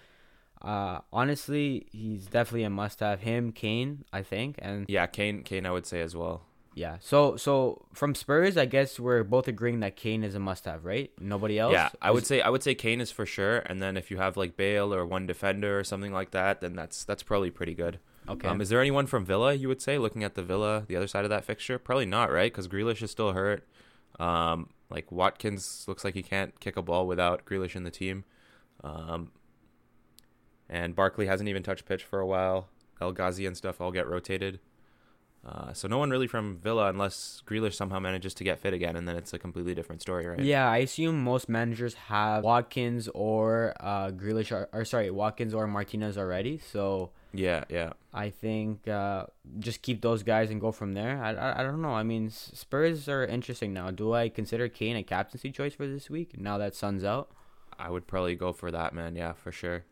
uh, 0.61 0.99
honestly, 1.13 1.87
he's 1.91 2.25
definitely 2.27 2.63
a 2.63 2.69
must-have. 2.69 3.21
Him, 3.21 3.51
Kane, 3.51 4.03
I 4.11 4.23
think, 4.23 4.55
and 4.59 4.85
Yeah, 4.89 5.07
Kane, 5.07 5.43
Kane, 5.43 5.65
I 5.65 5.71
would 5.71 5.85
say 5.85 6.01
as 6.01 6.15
well. 6.15 6.43
yeah. 6.75 6.97
So, 6.99 7.35
so 7.37 7.85
from 7.93 8.13
Spurs, 8.15 8.55
I 8.57 8.65
guess 8.65 8.99
we're 8.99 9.23
both 9.23 9.47
agreeing 9.47 9.79
that 9.81 9.95
Kane 9.95 10.23
is 10.23 10.35
a 10.35 10.39
must-have, 10.39 10.85
right? 10.85 11.11
Nobody 11.19 11.57
else. 11.59 11.73
Yeah, 11.73 11.89
I 12.01 12.11
would 12.11 12.25
say 12.25 12.41
I 12.41 12.49
would 12.49 12.63
say 12.63 12.75
Kane 12.75 13.01
is 13.01 13.11
for 13.11 13.25
sure, 13.25 13.59
and 13.59 13.81
then 13.81 13.97
if 13.97 14.11
you 14.11 14.17
have 14.17 14.37
like 14.37 14.55
Bale 14.57 14.93
or 14.93 15.05
one 15.05 15.25
defender 15.25 15.79
or 15.79 15.83
something 15.83 16.13
like 16.13 16.31
that, 16.31 16.61
then 16.61 16.75
that's 16.75 17.03
that's 17.03 17.23
probably 17.23 17.49
pretty 17.51 17.73
good. 17.73 17.99
Okay. 18.29 18.47
Um, 18.47 18.59
is 18.61 18.69
there 18.69 18.81
anyone 18.81 19.07
from 19.07 19.23
Villa 19.25 19.53
you 19.53 19.69
would 19.69 19.81
say 19.81 19.97
looking 19.97 20.23
at 20.23 20.35
the 20.35 20.43
Villa 20.43 20.83
the 20.87 20.95
other 20.97 21.07
side 21.07 21.23
of 21.23 21.29
that 21.29 21.45
fixture? 21.45 21.79
Probably 21.79 22.05
not, 22.05 22.31
right? 22.31 22.51
Because 22.51 22.67
Grealish 22.67 23.01
is 23.01 23.09
still 23.09 23.31
hurt. 23.31 23.65
Um, 24.19 24.69
like 24.89 25.11
Watkins 25.11 25.85
looks 25.87 26.03
like 26.03 26.13
he 26.13 26.23
can't 26.23 26.59
kick 26.59 26.75
a 26.77 26.81
ball 26.81 27.07
without 27.07 27.45
Grealish 27.45 27.75
in 27.75 27.83
the 27.83 27.91
team. 27.91 28.23
Um, 28.83 29.31
and 30.69 30.95
Barkley 30.95 31.27
hasn't 31.27 31.49
even 31.49 31.63
touched 31.63 31.85
pitch 31.85 32.03
for 32.03 32.19
a 32.19 32.27
while. 32.27 32.67
El 32.99 33.11
Ghazi 33.11 33.45
and 33.45 33.55
stuff 33.55 33.79
all 33.79 33.91
get 33.91 34.07
rotated. 34.07 34.59
Uh, 35.45 35.71
so 35.71 35.87
no 35.87 35.97
one 35.97 36.09
really 36.09 36.27
from 36.27 36.57
Villa 36.57 36.89
unless 36.89 37.41
Grealish 37.45 37.75
somehow 37.75 37.99
manages 37.99 38.33
to 38.33 38.43
get 38.43 38.59
fit 38.59 38.73
again, 38.73 38.97
and 38.97 39.07
then 39.07 39.15
it's 39.15 39.31
a 39.33 39.39
completely 39.39 39.73
different 39.73 40.01
story, 40.01 40.25
right? 40.25 40.39
Yeah, 40.39 40.69
I 40.69 40.77
assume 40.77 41.23
most 41.23 41.47
managers 41.47 41.93
have 41.93 42.43
Watkins 42.43 43.07
or 43.13 43.73
uh, 43.79 44.09
Grealish, 44.09 44.51
or, 44.51 44.67
or 44.73 44.83
sorry, 44.83 45.09
Watkins 45.09 45.53
or 45.53 45.65
Martinez 45.67 46.17
already. 46.17 46.57
So 46.57 47.11
Yeah, 47.33 47.63
yeah. 47.69 47.93
I 48.13 48.29
think 48.29 48.89
uh, 48.89 49.27
just 49.59 49.83
keep 49.83 50.01
those 50.01 50.21
guys 50.23 50.49
and 50.49 50.59
go 50.59 50.73
from 50.73 50.93
there. 50.93 51.21
I, 51.23 51.33
I, 51.33 51.59
I 51.61 51.63
don't 51.63 51.81
know. 51.81 51.93
I 51.93 52.03
mean, 52.03 52.29
Spurs 52.29 53.07
are 53.07 53.23
interesting 53.23 53.71
now. 53.73 53.89
Do 53.91 54.13
I 54.13 54.27
consider 54.27 54.67
Kane 54.67 54.97
a 54.97 55.03
captaincy 55.03 55.51
choice 55.51 55.75
for 55.75 55.87
this 55.87 56.09
week 56.09 56.37
now 56.37 56.57
that 56.57 56.75
Son's 56.75 57.05
out? 57.05 57.29
I 57.79 57.89
would 57.89 58.07
probably 58.07 58.35
go 58.35 58.51
for 58.51 58.71
that, 58.71 58.93
man. 58.93 59.15
Yeah, 59.15 59.33
for 59.33 59.51
sure. 59.53 59.85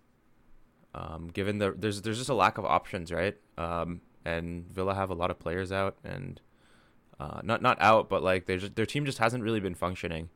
Um, 0.96 1.30
given 1.34 1.58
the 1.58 1.76
there's 1.78 2.02
there's 2.02 2.18
just 2.18 2.30
a 2.30 2.34
lack 2.34 2.58
of 2.58 2.64
options, 2.64 3.12
right? 3.12 3.36
Um, 3.58 4.00
and 4.24 4.66
Villa 4.72 4.96
have 4.96 5.10
a 5.10 5.14
lot 5.14 5.30
of 5.30 5.38
players 5.38 5.72
out, 5.72 5.98
and 6.06 6.40
uh, 7.20 7.42
not 7.44 7.62
not 7.62 7.78
out, 7.82 8.10
but 8.10 8.24
like 8.24 8.48
just, 8.48 8.76
their 8.76 8.86
team 8.86 9.06
just 9.06 9.18
hasn't 9.18 9.44
really 9.44 9.60
been 9.60 9.76
functioning. 9.76 10.30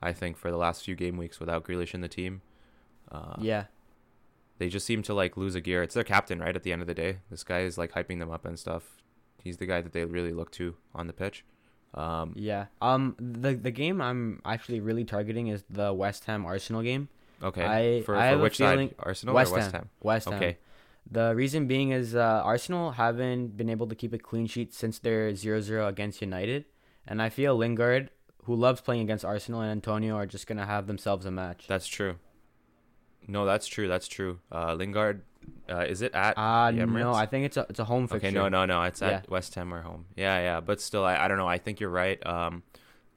I 0.00 0.14
think 0.14 0.38
for 0.38 0.50
the 0.50 0.56
last 0.56 0.84
few 0.84 0.94
game 0.94 1.18
weeks 1.18 1.38
without 1.38 1.64
Grealish 1.64 1.92
in 1.92 2.00
the 2.00 2.08
team, 2.08 2.40
uh, 3.12 3.34
yeah, 3.38 3.64
they 4.56 4.70
just 4.70 4.86
seem 4.86 5.02
to 5.02 5.12
like 5.12 5.36
lose 5.36 5.54
a 5.54 5.60
gear. 5.60 5.82
It's 5.82 5.94
their 5.94 6.04
captain, 6.04 6.38
right? 6.38 6.56
At 6.56 6.62
the 6.62 6.72
end 6.72 6.80
of 6.80 6.88
the 6.88 6.94
day, 6.94 7.18
this 7.30 7.44
guy 7.44 7.60
is 7.60 7.76
like 7.76 7.92
hyping 7.92 8.18
them 8.18 8.30
up 8.30 8.46
and 8.46 8.58
stuff. 8.58 9.02
He's 9.42 9.58
the 9.58 9.66
guy 9.66 9.82
that 9.82 9.92
they 9.92 10.04
really 10.06 10.32
look 10.32 10.50
to 10.52 10.76
on 10.94 11.08
the 11.08 11.12
pitch. 11.12 11.44
Um, 11.92 12.32
yeah. 12.36 12.66
Um, 12.80 13.16
the 13.18 13.54
the 13.54 13.70
game 13.70 14.00
I'm 14.00 14.40
actually 14.46 14.80
really 14.80 15.04
targeting 15.04 15.48
is 15.48 15.64
the 15.68 15.92
West 15.92 16.24
Ham 16.24 16.46
Arsenal 16.46 16.82
game. 16.82 17.08
Okay, 17.42 17.64
I- 17.64 18.02
for, 18.02 18.16
I 18.16 18.32
for 18.32 18.38
which 18.38 18.56
side? 18.58 18.94
Arsenal 18.98 19.34
West 19.34 19.52
or 19.52 19.56
West 19.56 19.72
Ham. 19.72 19.80
Ham? 19.82 19.88
West 20.02 20.26
Ham. 20.28 20.34
Okay, 20.36 20.58
The 21.10 21.34
reason 21.36 21.66
being 21.66 21.90
is 21.90 22.14
uh, 22.16 22.42
Arsenal 22.44 22.92
haven't 22.92 23.56
been 23.56 23.68
able 23.68 23.86
to 23.88 23.94
keep 23.94 24.12
a 24.12 24.18
clean 24.18 24.46
sheet 24.46 24.72
since 24.74 24.98
their 24.98 25.30
0-0 25.32 25.86
against 25.88 26.20
United, 26.22 26.64
and 27.06 27.20
I 27.20 27.28
feel 27.28 27.54
Lingard, 27.56 28.10
who 28.44 28.54
loves 28.54 28.80
playing 28.80 29.02
against 29.02 29.24
Arsenal, 29.24 29.60
and 29.60 29.70
Antonio 29.70 30.16
are 30.16 30.26
just 30.26 30.46
gonna 30.46 30.66
have 30.66 30.86
themselves 30.86 31.26
a 31.26 31.30
match. 31.30 31.66
That's 31.68 31.86
true. 31.86 32.16
No, 33.28 33.44
that's 33.44 33.66
true. 33.66 33.88
That's 33.88 34.08
true. 34.08 34.38
Uh, 34.52 34.74
Lingard, 34.74 35.22
uh, 35.68 35.80
is 35.80 36.00
it 36.00 36.14
at? 36.14 36.38
Uh 36.38 36.70
no, 36.70 37.12
I 37.12 37.26
think 37.26 37.44
it's 37.44 37.56
a 37.56 37.66
it's 37.68 37.78
a 37.80 37.84
home 37.84 38.06
fixture. 38.08 38.28
okay, 38.28 38.34
no, 38.34 38.48
no, 38.48 38.64
no. 38.66 38.82
It's 38.82 39.02
at 39.02 39.10
Yeah. 39.10 39.20
West 39.28 39.54
Ham 39.56 39.74
or 39.74 39.82
home. 39.82 40.06
Yeah, 40.16 40.38
yeah. 40.38 40.60
But 40.60 40.80
still, 40.80 41.04
I, 41.04 41.16
I 41.24 41.28
don't 41.28 41.36
know. 41.38 41.48
I 41.48 41.58
think 41.58 41.80
you're 41.80 41.90
right. 41.90 42.24
Um, 42.24 42.62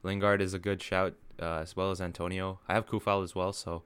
Lingard 0.02 0.40
is 0.42 0.52
a 0.52 0.58
good 0.58 0.82
shout, 0.82 1.14
uh, 1.40 1.58
as 1.62 1.76
well 1.76 1.90
as 1.92 2.00
Antonio. 2.00 2.58
I 2.68 2.74
have 2.74 2.86
Coufal 2.86 3.22
as 3.22 3.34
well, 3.36 3.52
so 3.52 3.82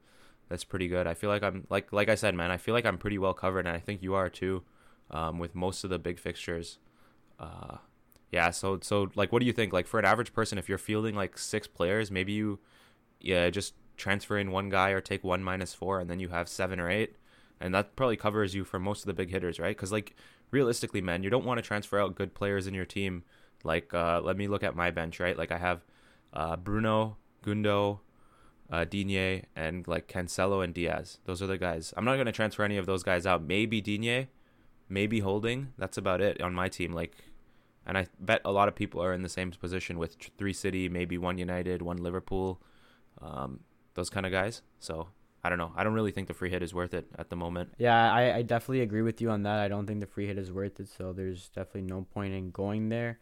that's 0.49 0.65
pretty 0.65 0.89
good. 0.89 1.07
I 1.07 1.15
feel 1.15 1.31
like 1.31 1.43
I'm 1.43 1.67
like 1.71 1.93
like 1.93 2.09
I 2.09 2.15
said, 2.15 2.35
man. 2.35 2.51
I 2.51 2.57
feel 2.57 2.75
like 2.75 2.87
I'm 2.87 2.99
pretty 2.99 3.19
well 3.19 3.35
covered, 3.35 3.67
and 3.67 3.77
I 3.77 3.81
think 3.81 4.03
you 4.03 4.15
are 4.15 4.29
too, 4.29 4.63
um, 5.11 5.39
with 5.39 5.55
most 5.55 5.85
of 5.85 5.91
the 5.91 5.99
big 5.99 6.19
fixtures. 6.19 6.79
Uh, 7.39 7.79
yeah. 8.31 8.51
So 8.51 8.79
so 8.83 9.11
like, 9.15 9.33
what 9.33 9.41
do 9.41 9.47
you 9.47 9.53
think? 9.53 9.73
Like 9.73 9.87
for 9.87 9.99
an 9.99 10.05
average 10.05 10.33
person, 10.33 10.59
if 10.59 10.69
you're 10.69 10.79
fielding 10.79 11.15
like 11.15 11.39
six 11.39 11.67
players, 11.67 12.11
maybe 12.11 12.33
you, 12.33 12.59
yeah, 13.21 13.51
just 13.51 13.75
transfer 13.97 14.39
in 14.39 14.51
one 14.51 14.69
guy 14.69 14.91
or 14.91 15.01
take 15.01 15.25
one 15.25 15.43
minus 15.43 15.73
four, 15.75 16.01
and 16.01 16.11
then 16.11 16.21
you 16.21 16.29
have 16.29 16.49
seven 16.49 16.79
or 16.81 16.91
eight, 16.91 17.17
and 17.61 17.75
that 17.75 17.97
probably 17.97 18.17
covers 18.17 18.55
you 18.55 18.65
for 18.65 18.79
most 18.79 19.03
of 19.03 19.07
the 19.07 19.15
big 19.15 19.31
hitters, 19.31 19.59
right? 19.59 19.77
Because 19.77 19.93
like 19.93 20.15
realistically, 20.51 21.01
man, 21.01 21.23
you 21.23 21.31
don't 21.31 21.45
want 21.45 21.59
to 21.59 21.63
transfer 21.63 21.99
out 21.99 22.15
good 22.15 22.35
players 22.35 22.67
in 22.67 22.75
your 22.75 22.85
team. 22.85 23.25
Like, 23.65 23.95
uh, 23.95 24.21
let 24.23 24.37
me 24.37 24.47
look 24.47 24.63
at 24.63 24.77
my 24.77 24.91
bench, 24.91 25.21
right? 25.21 25.37
Like 25.37 25.51
I 25.51 25.59
have 25.59 25.85
uh, 26.33 26.57
Bruno, 26.57 27.17
Gundo, 27.45 28.01
uh, 28.71 28.85
Digne, 28.85 29.45
and 29.55 29.87
like 29.87 30.09
Cancelo 30.09 30.63
and 30.63 30.75
Dias. 30.75 31.19
Those 31.25 31.43
are 31.43 31.47
the 31.47 31.59
guys. 31.59 31.93
I'm 31.97 32.05
not 32.05 32.17
gonna 32.17 32.33
transfer 32.33 32.65
any 32.65 32.77
of 32.77 32.87
those 32.87 33.03
guys 33.03 33.27
out. 33.27 33.43
Maybe 33.43 33.81
Digne, 33.81 34.29
maybe 34.89 35.21
Holding. 35.21 35.73
That's 35.79 35.99
about 35.99 36.21
it 36.21 36.41
on 36.41 36.55
my 36.55 36.69
team. 36.69 36.93
Like, 36.93 37.17
and 37.87 37.99
I 37.99 38.07
bet 38.19 38.41
a 38.45 38.53
lot 38.53 38.69
of 38.69 38.75
people 38.75 39.03
are 39.03 39.13
in 39.13 39.23
the 39.23 39.29
same 39.29 39.51
position 39.51 39.99
with 39.99 40.17
three 40.39 40.53
City, 40.53 40.89
maybe 40.89 41.19
one 41.19 41.39
United, 41.39 41.83
one 41.83 41.99
Liverpool, 41.99 42.61
um, 43.21 43.61
those 43.95 44.11
kind 44.11 44.27
of 44.27 44.33
guys. 44.33 44.63
So 44.79 45.09
I 45.45 45.51
don't 45.51 45.59
know. 45.59 45.73
I 45.77 45.85
don't 45.85 45.93
really 45.93 46.11
think 46.11 46.27
the 46.27 46.35
free 46.35 46.49
hit 46.49 46.63
is 46.63 46.73
worth 46.73 46.95
it 46.95 47.07
at 47.19 47.29
the 47.29 47.37
moment. 47.37 47.75
Yeah, 47.77 48.11
I, 48.11 48.37
I 48.37 48.43
definitely 48.43 48.81
agree 48.81 49.03
with 49.03 49.21
you 49.21 49.31
on 49.31 49.43
that. 49.43 49.59
I 49.59 49.69
don't 49.69 49.87
think 49.87 50.01
the 50.01 50.07
free 50.07 50.27
hit 50.27 50.39
is 50.39 50.51
worth 50.51 50.81
it, 50.81 50.89
so 50.89 51.13
there's 51.13 51.51
definitely 51.51 51.83
no 51.83 52.07
point 52.15 52.33
in 52.33 52.51
going 52.51 52.89
there. 52.89 53.19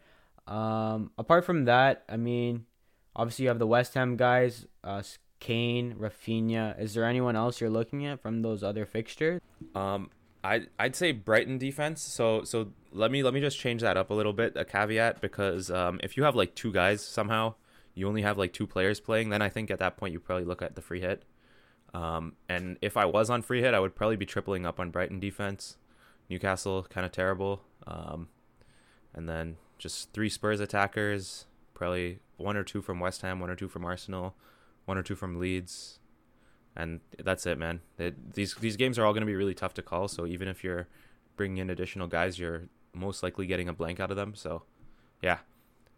Um, 0.47 1.11
apart 1.17 1.43
from 1.43 1.65
that, 1.65 2.03
I 2.07 2.15
mean, 2.15 2.65
obviously 3.13 3.43
you 3.43 3.49
have 3.49 3.59
the 3.59 3.67
West 3.67 3.93
Ham 3.95 4.15
guys, 4.15 4.65
uh, 4.85 5.03
Kane, 5.39 5.95
Rafinha. 5.99 6.79
Is 6.79 6.93
there 6.93 7.05
anyone 7.05 7.35
else 7.35 7.59
you're 7.59 7.69
looking 7.69 8.05
at 8.05 8.21
from 8.21 8.41
those 8.41 8.63
other 8.63 8.85
fixtures? 8.85 9.41
Um, 9.75 10.09
I 10.43 10.67
I'd 10.79 10.95
say 10.95 11.11
Brighton 11.11 11.57
defense. 11.57 12.01
So 12.01 12.43
so 12.43 12.71
let 12.91 13.11
me 13.11 13.23
let 13.23 13.33
me 13.33 13.41
just 13.41 13.59
change 13.59 13.81
that 13.81 13.97
up 13.97 14.09
a 14.09 14.13
little 14.13 14.33
bit, 14.33 14.53
a 14.55 14.65
caveat, 14.65 15.21
because 15.21 15.69
um, 15.71 15.99
if 16.03 16.17
you 16.17 16.23
have 16.23 16.35
like 16.35 16.55
two 16.55 16.71
guys 16.71 17.03
somehow, 17.05 17.55
you 17.93 18.07
only 18.07 18.21
have 18.21 18.37
like 18.37 18.53
two 18.53 18.67
players 18.67 18.99
playing, 18.99 19.29
then 19.29 19.41
I 19.41 19.49
think 19.49 19.69
at 19.71 19.79
that 19.79 19.97
point 19.97 20.13
you 20.13 20.19
probably 20.19 20.45
look 20.45 20.61
at 20.61 20.75
the 20.75 20.81
free 20.81 21.01
hit. 21.01 21.23
Um, 21.93 22.33
and 22.49 22.77
if 22.81 22.97
I 22.97 23.05
was 23.05 23.29
on 23.29 23.41
free 23.41 23.61
hit, 23.61 23.73
I 23.73 23.79
would 23.79 23.95
probably 23.95 24.15
be 24.15 24.25
tripling 24.25 24.65
up 24.65 24.79
on 24.79 24.89
Brighton 24.89 25.19
defense. 25.19 25.77
Newcastle 26.29 26.87
kind 26.89 27.05
of 27.05 27.11
terrible. 27.11 27.61
Um, 27.85 28.29
and 29.13 29.29
then 29.29 29.57
just 29.77 30.11
three 30.13 30.29
Spurs 30.29 30.59
attackers, 30.59 31.45
probably 31.73 32.19
one 32.37 32.57
or 32.57 32.63
two 32.63 32.81
from 32.81 32.99
West 32.99 33.21
Ham, 33.21 33.39
one 33.39 33.49
or 33.49 33.55
two 33.55 33.67
from 33.67 33.85
Arsenal, 33.85 34.35
one 34.85 34.97
or 34.97 35.03
two 35.03 35.15
from 35.15 35.39
Leeds, 35.39 35.99
and 36.75 36.99
that's 37.23 37.45
it, 37.45 37.57
man. 37.57 37.81
It, 37.97 38.33
these 38.33 38.55
these 38.55 38.77
games 38.77 38.97
are 38.99 39.05
all 39.05 39.13
going 39.13 39.21
to 39.21 39.27
be 39.27 39.35
really 39.35 39.53
tough 39.53 39.73
to 39.75 39.81
call. 39.81 40.07
So 40.07 40.25
even 40.25 40.47
if 40.47 40.63
you're 40.63 40.87
bringing 41.35 41.57
in 41.57 41.69
additional 41.69 42.07
guys, 42.07 42.37
you're 42.39 42.63
most 42.93 43.23
likely 43.23 43.45
getting 43.47 43.67
a 43.69 43.73
blank 43.73 43.99
out 43.99 44.11
of 44.11 44.17
them. 44.17 44.35
So, 44.35 44.63
yeah, 45.21 45.39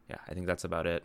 yeah, 0.10 0.18
I 0.28 0.34
think 0.34 0.48
that's 0.48 0.64
about 0.64 0.86
it. 0.88 1.04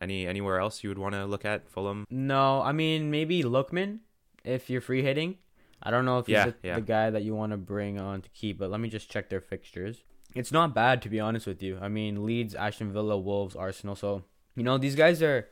Any 0.00 0.26
anywhere 0.26 0.58
else 0.60 0.84
you 0.84 0.90
would 0.90 0.98
want 0.98 1.14
to 1.14 1.24
look 1.24 1.44
at 1.44 1.68
Fulham? 1.68 2.04
No, 2.10 2.60
I 2.62 2.72
mean 2.72 3.10
maybe 3.10 3.42
Lookman 3.42 4.00
if 4.44 4.68
you're 4.68 4.80
free 4.82 5.02
hitting. 5.02 5.38
I 5.82 5.90
don't 5.90 6.04
know 6.04 6.18
if 6.18 6.26
he's 6.26 6.34
Yeah, 6.34 6.44
the, 6.46 6.54
yeah. 6.62 6.74
the 6.76 6.80
guy 6.82 7.10
that 7.10 7.22
you 7.22 7.34
want 7.34 7.52
to 7.52 7.56
bring 7.58 7.98
on 7.98 8.22
to 8.22 8.28
keep, 8.30 8.58
but 8.58 8.70
let 8.70 8.80
me 8.80 8.88
just 8.88 9.10
check 9.10 9.28
their 9.28 9.40
fixtures. 9.40 10.04
It's 10.34 10.52
not 10.52 10.74
bad 10.74 11.00
to 11.02 11.08
be 11.08 11.18
honest 11.20 11.46
with 11.46 11.62
you. 11.62 11.78
I 11.80 11.88
mean 11.88 12.26
Leeds, 12.26 12.54
Aston 12.54 12.92
Villa, 12.92 13.18
Wolves, 13.18 13.56
Arsenal. 13.56 13.96
So 13.96 14.24
you 14.54 14.62
know 14.62 14.76
these 14.78 14.94
guys 14.96 15.22
are, 15.22 15.48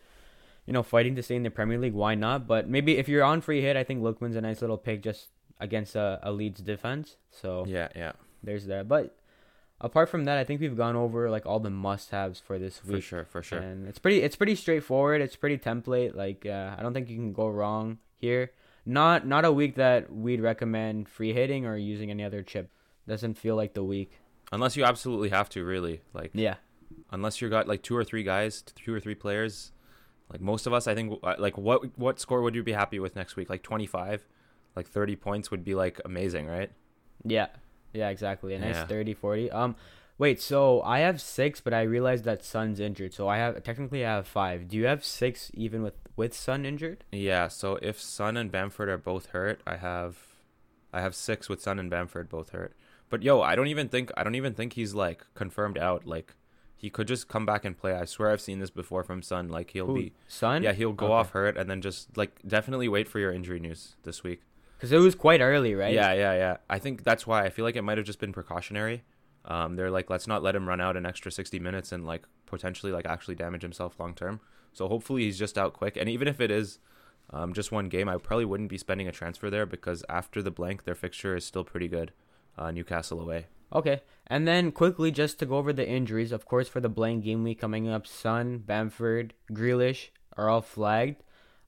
you 0.67 0.73
know, 0.73 0.83
fighting 0.83 1.15
to 1.17 1.23
stay 1.23 1.37
in 1.37 1.43
the 1.43 1.51
Premier 1.51 1.79
League. 1.79 1.93
Why 1.95 2.15
not? 2.15 2.47
But 2.47 2.69
maybe 2.69 2.97
if 2.99 3.09
you're 3.09 3.25
on 3.25 3.41
free 3.41 3.61
hit, 3.61 3.77
I 3.77 3.85
think 3.85 4.03
Lookman's 4.03 4.37
a 4.37 4.41
nice 4.41 4.61
little 4.61 4.79
pick. 4.79 5.03
Just 5.03 5.29
against 5.61 5.95
a, 5.95 6.19
a 6.23 6.33
Leeds 6.33 6.61
defense. 6.61 7.17
So 7.31 7.65
Yeah, 7.67 7.89
yeah, 7.95 8.13
there's 8.43 8.67
that. 8.67 8.89
But 8.89 9.17
apart 9.81 10.09
from 10.09 10.25
that, 10.25 10.39
I 10.39 10.45
think 10.45 10.61
we've 10.61 10.77
gone 10.77 10.97
over 10.97 11.31
like 11.31 11.47
all 11.47 11.61
the 11.61 11.71
must-haves 11.71 12.41
for 12.41 12.59
this 12.59 12.83
week. 12.85 12.97
for 12.97 13.01
sure, 13.01 13.25
for 13.25 13.43
sure. 13.43 13.59
And 13.61 13.87
it's 13.89 13.99
pretty 13.99 14.21
it's 14.23 14.37
pretty 14.37 14.55
straightforward. 14.55 15.21
It's 15.21 15.37
pretty 15.37 15.59
template. 15.59 16.15
Like 16.15 16.45
uh, 16.47 16.75
I 16.79 16.83
don't 16.83 16.93
think 16.95 17.09
you 17.09 17.17
can 17.17 17.33
go 17.33 17.49
wrong 17.49 17.99
here. 18.17 18.53
Not 18.87 19.27
not 19.27 19.45
a 19.45 19.53
week 19.53 19.77
that 19.77 20.13
we'd 20.13 20.41
recommend 20.41 21.09
free 21.09 21.33
hitting 21.33 21.67
or 21.67 21.77
using 21.77 22.11
any 22.11 22.25
other 22.25 22.43
chip. 22.43 22.71
Doesn't 23.07 23.35
feel 23.35 23.57
like 23.57 23.75
the 23.75 23.85
week. 23.85 24.21
Unless 24.53 24.77
you 24.77 24.85
absolutely 24.85 25.31
have 25.31 25.49
to, 25.51 25.65
really. 25.65 26.01
Like, 26.13 26.31
Yeah. 26.35 26.57
unless 27.11 27.41
you 27.41 27.49
got 27.49 27.67
like 27.67 27.83
two 27.83 27.97
or 27.97 28.05
three 28.05 28.23
guys, 28.23 28.63
two 28.63 28.95
or 28.95 29.01
three 29.01 29.15
players. 29.15 29.73
Like 30.31 30.41
most 30.41 30.67
of 30.67 30.73
us, 30.73 30.87
I 30.87 30.95
think. 30.95 31.19
uh, 31.23 31.37
Like, 31.39 31.57
what 31.59 31.97
what 31.99 32.19
score 32.19 32.43
would 32.43 32.55
you 32.55 32.63
be 32.63 32.73
happy 32.73 32.99
with 32.99 33.15
next 33.17 33.37
week? 33.37 33.49
Like 33.51 33.63
twenty 33.63 33.87
five, 33.87 34.27
like 34.77 34.89
thirty 34.89 35.17
points 35.17 35.51
would 35.51 35.65
be 35.65 35.75
like 35.75 36.01
amazing, 36.05 36.47
right? 36.47 36.71
Yeah. 37.25 37.49
Yeah, 37.93 38.09
exactly. 38.09 38.55
A 38.55 38.59
nice 38.59 38.75
Yeah. 38.77 38.87
thirty, 38.87 39.15
forty. 39.15 39.49
30, 39.49 39.51
40. 39.51 39.63
Um 39.65 39.77
wait, 40.19 40.41
so 40.41 40.81
I 40.83 41.01
have 41.01 41.21
6, 41.21 41.61
but 41.61 41.75
I 41.75 41.83
realized 41.83 42.25
that 42.25 42.45
Son's 42.45 42.79
injured. 42.81 43.13
So 43.15 43.29
I 43.29 43.37
have 43.39 43.63
technically 43.63 44.05
I 44.05 44.15
have 44.15 44.27
5. 44.27 44.69
Do 44.69 44.77
you 44.77 44.87
have 44.87 45.05
6 45.05 45.51
even 45.55 45.83
with 45.83 45.95
with 46.17 46.35
Son 46.35 46.65
injured? 46.65 47.05
Yeah. 47.13 47.49
So 47.49 47.79
if 47.83 48.01
Son 48.01 48.37
and 48.37 48.51
Bamford 48.51 48.89
are 48.89 48.99
both 48.99 49.27
hurt, 49.27 49.61
I 49.67 49.77
have, 49.77 50.19
I 50.93 51.01
have 51.01 51.15
six 51.17 51.49
with 51.49 51.61
Son 51.61 51.79
and 51.81 51.91
Bamford 51.91 52.29
both 52.29 52.51
hurt. 52.51 52.75
But 53.11 53.23
yo, 53.25 53.43
I 53.43 53.57
don't 53.57 53.67
even 53.67 53.89
think 53.89 54.11
I 54.17 54.23
don't 54.25 54.37
even 54.37 54.55
think 54.55 54.73
he's 54.75 54.95
like 54.95 55.25
confirmed 55.35 55.77
out. 55.77 56.07
Like, 56.07 56.35
he 56.77 56.91
could 56.91 57.09
just 57.09 57.29
come 57.29 57.47
back 57.47 57.65
and 57.65 57.77
play. 57.77 57.95
I 57.95 58.05
swear 58.05 58.31
I've 58.31 58.41
seen 58.41 58.59
this 58.59 58.71
before 58.71 59.03
from 59.05 59.23
Son. 59.23 59.49
Like 59.49 59.71
he'll 59.71 59.87
Who? 59.87 59.95
be 59.95 60.13
Son? 60.29 60.63
Yeah, 60.63 60.73
he'll 60.73 60.93
go 60.93 61.07
Okay. 61.07 61.13
off 61.15 61.31
hurt 61.31 61.57
and 61.57 61.69
then 61.71 61.81
just 61.81 62.17
like 62.17 62.41
definitely 62.47 62.89
wait 62.89 63.09
for 63.09 63.19
your 63.19 63.33
injury 63.33 63.61
news 63.61 63.97
this 64.03 64.23
week. 64.23 64.43
Cuz 64.81 64.93
it 64.93 64.99
was 64.99 65.15
quite 65.15 65.41
early, 65.41 65.75
right? 65.75 65.95
Yeah, 65.95 66.13
yeah, 66.13 66.35
yeah. 66.35 66.57
I 66.69 66.79
think 66.79 67.05
that's 67.05 67.27
why 67.27 67.45
I 67.45 67.51
feel 67.51 67.65
like 67.65 67.77
it 67.77 67.83
might 67.83 67.97
have 67.99 68.07
just 68.07 68.19
been 68.21 68.33
precautionary. 68.33 69.05
Um, 69.47 69.77
they're 69.77 69.91
like, 69.91 70.09
let's 70.11 70.27
not 70.27 70.43
let 70.43 70.57
him 70.57 70.67
run 70.69 70.81
out 70.81 70.97
an 70.97 71.07
extra 71.07 71.31
sixty 71.31 71.59
minutes 71.59 71.93
and 71.93 72.05
like 72.07 72.27
potentially 72.47 72.93
like 72.93 73.07
actually 73.07 73.35
damage 73.35 73.63
himself 73.63 73.99
long 73.99 74.15
term. 74.15 74.41
So 74.73 74.89
hopefully 74.89 75.23
he's 75.23 75.39
just 75.39 75.57
out 75.57 75.73
quick. 75.73 75.97
And 75.97 76.09
even 76.09 76.27
if 76.29 76.41
it 76.41 76.51
is 76.51 76.79
um, 77.31 77.53
just 77.55 77.71
one 77.73 77.89
game, 77.89 78.09
I 78.09 78.17
probably 78.19 78.45
wouldn't 78.45 78.69
be 78.69 78.79
spending 78.79 79.07
a 79.09 79.13
transfer 79.13 79.49
there 79.49 79.65
because 79.67 80.05
after 80.09 80.43
the 80.43 80.51
blank, 80.51 80.85
their 80.85 80.95
fixture 80.95 81.37
is 81.37 81.45
still 81.45 81.65
pretty 81.65 81.89
good. 81.89 82.13
Uh, 82.59 82.71
Newcastle 82.71 83.21
away. 83.21 83.47
Okay. 83.75 84.03
And 84.27 84.47
then 84.49 84.73
quickly, 84.73 85.11
just 85.11 85.39
to 85.41 85.47
go 85.47 85.57
over 85.57 85.73
the 85.73 85.87
injuries, 85.87 86.33
of 86.33 86.47
course, 86.47 86.69
for 86.69 86.81
the 86.81 86.89
blank 86.89 87.25
game 87.25 87.43
week 87.43 87.61
coming 87.61 87.89
up, 87.89 88.07
Son, 88.07 88.59
Bamford, 88.59 89.35
Grealish 89.53 90.09
are 90.37 90.49
all 90.49 90.63
flagged. 90.63 91.23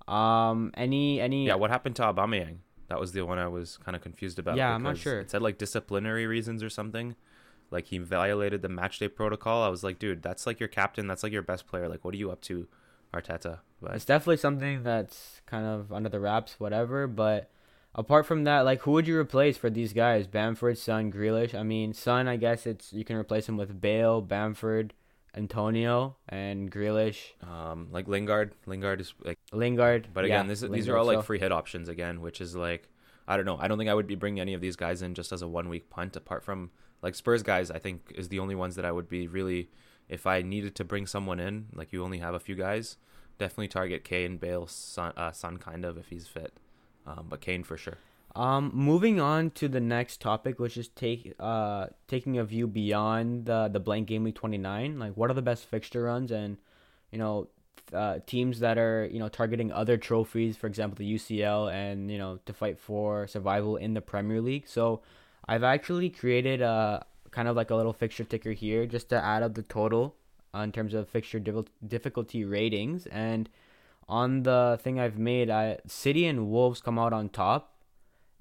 Um, 0.09 0.71
any 0.75 1.21
any? 1.21 1.47
Yeah, 1.47 1.57
what 1.57 1.71
happened 1.71 1.97
to 1.97 2.03
Aubameyang? 2.03 2.59
That 2.89 3.01
was 3.01 3.13
the 3.13 3.23
one 3.23 3.39
I 3.39 3.49
was 3.49 3.79
kind 3.79 3.97
of 3.97 4.03
confused 4.03 4.39
about. 4.39 4.57
Yeah, 4.57 4.73
I'm 4.73 4.83
not 4.83 4.97
sure. 4.97 5.21
It 5.21 5.31
said 5.31 5.43
like 5.43 5.59
disciplinary 5.59 6.27
reasons 6.27 6.63
or 6.63 6.71
something. 6.71 7.17
Like 7.71 7.87
he 7.87 7.99
violated 7.99 8.63
the 8.63 8.69
matchday 8.69 9.13
protocol. 9.13 9.63
I 9.65 9.69
was 9.69 9.83
like, 9.83 9.99
dude, 9.99 10.23
that's 10.23 10.47
like 10.47 10.61
your 10.61 10.69
captain. 10.69 11.09
That's 11.09 11.23
like 11.23 11.33
your 11.33 11.43
best 11.43 11.67
player. 11.67 11.89
Like, 11.89 12.05
what 12.05 12.15
are 12.15 12.17
you 12.17 12.31
up 12.31 12.41
to, 12.43 12.69
Arteta? 13.13 13.59
But 13.83 13.97
It's 13.97 14.05
definitely 14.05 14.37
something 14.37 14.85
that's 14.85 15.41
kind 15.47 15.67
of 15.67 15.93
under 15.93 16.09
the 16.09 16.21
wraps, 16.21 16.61
whatever. 16.61 17.09
But 17.09 17.51
apart 17.97 18.27
from 18.27 18.45
that, 18.45 18.61
like, 18.61 18.83
who 18.83 18.93
would 18.93 19.09
you 19.09 19.19
replace 19.19 19.57
for 19.57 19.71
these 19.71 19.93
guys? 19.93 20.29
Bamford, 20.29 20.79
Son, 20.79 21.11
Grealish. 21.11 21.55
I 21.55 21.65
mean, 21.65 21.93
Son, 21.93 22.29
I 22.29 22.37
guess 22.37 22.67
it's 22.67 22.93
you 22.93 23.05
can 23.05 23.17
replace 23.17 23.49
him 23.49 23.57
with 23.57 23.81
Bale, 23.81 24.21
Bamford, 24.21 24.95
Antonio, 25.35 26.17
and 26.29 26.71
Grealish, 26.71 27.33
um, 27.43 27.89
like 27.91 28.07
Lingard, 28.07 28.55
Lingard 28.67 29.01
is 29.01 29.15
like. 29.25 29.39
Lingard. 29.53 30.09
But 30.15 30.27
yeah, 30.27 30.37
again, 30.37 30.47
this 30.47 30.63
is, 30.63 30.71
these 30.71 30.89
are 30.89 30.97
all 30.97 31.05
like 31.05 31.19
so- 31.19 31.23
free 31.23 31.41
hit 31.41 31.51
options 31.51 31.89
again, 31.89 32.21
which 32.21 32.41
is 32.41 32.55
like, 32.55 32.89
I 33.27 33.37
don't 33.37 33.47
know. 33.47 33.59
I 33.59 33.67
don't 33.67 33.77
think 33.77 33.91
I 33.91 33.95
would 33.95 34.07
be 34.07 34.15
bringing 34.15 34.41
any 34.41 34.55
of 34.55 34.61
these 34.61 34.77
guys 34.77 35.03
in 35.03 35.15
just 35.15 35.33
as 35.33 35.43
a 35.43 35.49
one 35.49 35.69
week 35.69 35.91
punt. 35.91 36.15
Apart 36.15 36.45
from 36.45 36.71
like 37.03 37.15
Spurs 37.15 37.43
guys, 37.43 37.71
I 37.71 37.79
think 37.79 38.13
is 38.15 38.29
the 38.29 38.39
only 38.39 38.55
ones 38.55 38.77
that 38.77 38.85
I 38.85 38.93
would 38.93 39.09
be 39.09 39.27
really, 39.27 39.69
if 40.09 40.27
I 40.27 40.43
needed 40.43 40.75
to 40.77 40.85
bring 40.85 41.07
someone 41.07 41.41
in, 41.41 41.67
like 41.75 41.93
you 41.93 42.05
only 42.05 42.19
have 42.19 42.35
a 42.35 42.41
few 42.41 42.55
guys, 42.55 42.97
definitely 43.39 43.69
target 43.69 44.05
Kane, 44.05 44.37
Bale, 44.39 44.67
Son, 44.67 45.13
uh, 45.17 45.33
Son 45.33 45.57
kind 45.57 45.85
of 45.85 45.99
if 45.99 46.09
he's 46.09 46.27
fit, 46.27 46.55
um, 47.07 47.27
but 47.29 47.41
Kane 47.41 47.63
for 47.63 47.77
sure. 47.77 47.99
Um, 48.35 48.71
moving 48.75 49.19
on 49.19 49.51
to 49.53 49.67
the 49.67 49.81
next 49.81 50.21
topic, 50.21 50.59
which 50.59 50.77
is 50.77 50.89
take 50.89 51.35
uh 51.41 51.87
taking 52.07 52.37
a 52.37 52.45
view 52.45 52.67
beyond 52.67 53.47
the 53.47 53.69
the 53.69 53.81
blank 53.81 54.09
game 54.09 54.25
week 54.25 54.35
twenty 54.35 54.59
nine. 54.59 54.99
Like, 54.99 55.17
what 55.17 55.31
are 55.31 55.35
the 55.35 55.43
best 55.43 55.65
fixture 55.65 56.03
runs 56.03 56.31
and 56.31 56.59
you 57.11 57.19
know 57.19 57.49
uh, 57.95 58.19
teams 58.27 58.61
that 58.61 58.77
are 58.77 59.09
you 59.11 59.19
know 59.19 59.29
targeting 59.29 59.73
other 59.73 59.97
trophies, 59.97 60.57
for 60.57 60.67
example, 60.67 60.97
the 60.99 61.15
UCL, 61.15 61.73
and 61.73 62.11
you 62.11 62.19
know 62.19 62.39
to 62.45 62.53
fight 62.53 62.79
for 62.79 63.27
survival 63.27 63.77
in 63.77 63.95
the 63.95 64.03
Premier 64.03 64.43
League. 64.43 64.69
So, 64.69 65.01
I've 65.49 65.65
actually 65.65 66.11
created 66.11 66.61
a 66.61 67.07
kind 67.31 67.49
of 67.49 67.57
like 67.57 67.71
a 67.71 67.75
little 67.75 67.95
fixture 67.95 68.25
ticker 68.25 68.53
here 68.53 68.87
just 68.87 69.09
to 69.11 69.25
add 69.25 69.43
up 69.43 69.55
the 69.55 69.63
total 69.63 70.15
uh, 70.55 70.59
in 70.59 70.73
terms 70.73 70.93
of 70.93 71.09
fixture 71.09 71.41
difficulty 71.87 72.45
ratings 72.45 73.07
and. 73.07 73.49
On 74.09 74.45
the 74.45 74.79
thing 74.83 75.01
I've 75.01 75.19
made, 75.19 75.51
I 75.51 75.79
City 75.87 76.27
and 76.27 76.49
Wolves 76.49 76.81
come 76.81 76.99
out 76.99 77.13
on 77.13 77.29
top, 77.29 77.77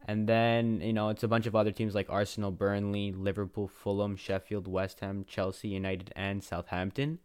and 0.07 0.29
then, 0.29 0.81
you 0.81 0.93
know, 0.93 1.09
it's 1.09 1.23
a 1.23 1.27
bunch 1.27 1.47
of 1.47 1.55
other 1.55 1.71
teams 1.71 1.95
like 1.95 2.07
Arsenal, 2.09 2.51
Burnley, 2.51 3.11
Liverpool, 3.11 3.67
Fulham, 3.67 4.15
Sheffield, 4.15 4.67
West 4.67 4.99
Ham, 4.99 5.25
Chelsea, 5.27 5.69
United, 5.69 6.13
and 6.15 6.43
Southampton. 6.43 7.19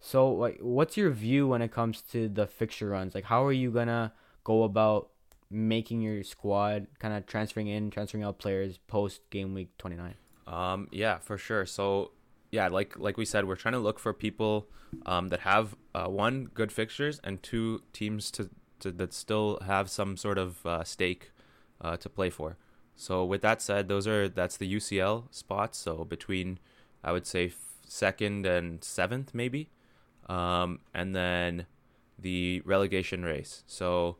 So, 0.00 0.30
like, 0.30 0.58
what's 0.60 0.98
your 0.98 1.10
view 1.10 1.48
when 1.48 1.62
it 1.62 1.72
comes 1.72 2.02
to 2.12 2.28
the 2.28 2.46
fixture 2.46 2.90
runs? 2.90 3.14
Like, 3.14 3.24
how 3.24 3.44
are 3.44 3.52
you 3.52 3.70
going 3.70 3.88
to 3.88 4.12
go 4.44 4.64
about 4.64 5.10
making 5.50 6.02
your 6.02 6.22
squad, 6.22 6.86
kind 6.98 7.14
of 7.14 7.26
transferring 7.26 7.68
in, 7.68 7.90
transferring 7.90 8.24
out 8.24 8.38
players 8.38 8.78
post 8.86 9.22
game 9.30 9.54
week 9.54 9.76
29? 9.78 10.14
Um, 10.46 10.88
yeah, 10.90 11.18
for 11.18 11.38
sure. 11.38 11.64
So, 11.64 12.12
yeah, 12.50 12.68
like 12.68 12.98
like 12.98 13.16
we 13.16 13.24
said, 13.24 13.46
we're 13.46 13.56
trying 13.56 13.74
to 13.74 13.78
look 13.80 13.98
for 13.98 14.12
people 14.12 14.68
um, 15.06 15.28
that 15.28 15.40
have 15.40 15.76
uh, 15.94 16.06
one 16.06 16.50
good 16.52 16.72
fixtures 16.72 17.20
and 17.22 17.42
two 17.42 17.82
teams 17.92 18.30
to, 18.32 18.50
to 18.80 18.90
that 18.92 19.12
still 19.12 19.58
have 19.64 19.88
some 19.88 20.16
sort 20.16 20.38
of 20.38 20.64
uh, 20.66 20.82
stake 20.84 21.30
uh, 21.80 21.96
to 21.98 22.08
play 22.08 22.30
for. 22.30 22.56
So, 22.96 23.24
with 23.24 23.42
that 23.42 23.62
said, 23.62 23.88
those 23.88 24.06
are 24.06 24.28
that's 24.28 24.56
the 24.56 24.72
UCL 24.72 25.32
spots. 25.32 25.78
So 25.78 26.04
between, 26.04 26.58
I 27.04 27.12
would 27.12 27.26
say 27.26 27.46
f- 27.46 27.54
second 27.86 28.46
and 28.46 28.82
seventh, 28.82 29.32
maybe, 29.32 29.70
um, 30.28 30.80
and 30.92 31.14
then 31.14 31.66
the 32.18 32.62
relegation 32.64 33.24
race. 33.24 33.64
So. 33.66 34.16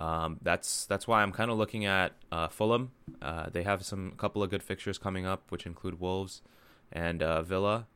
Um, 0.00 0.40
that's 0.42 0.86
that's 0.86 1.06
why 1.06 1.22
I'm 1.22 1.30
kind 1.30 1.52
of 1.52 1.56
looking 1.56 1.84
at 1.84 2.14
uh, 2.32 2.48
Fulham. 2.48 2.90
Uh, 3.22 3.46
they 3.52 3.62
have 3.62 3.84
some 3.84 4.14
couple 4.16 4.42
of 4.42 4.50
good 4.50 4.60
fixtures 4.60 4.98
coming 4.98 5.24
up, 5.24 5.52
which 5.52 5.66
include 5.66 6.00
Wolves 6.00 6.42
and 6.94 7.22
uh, 7.22 7.42
Villa, 7.42 7.86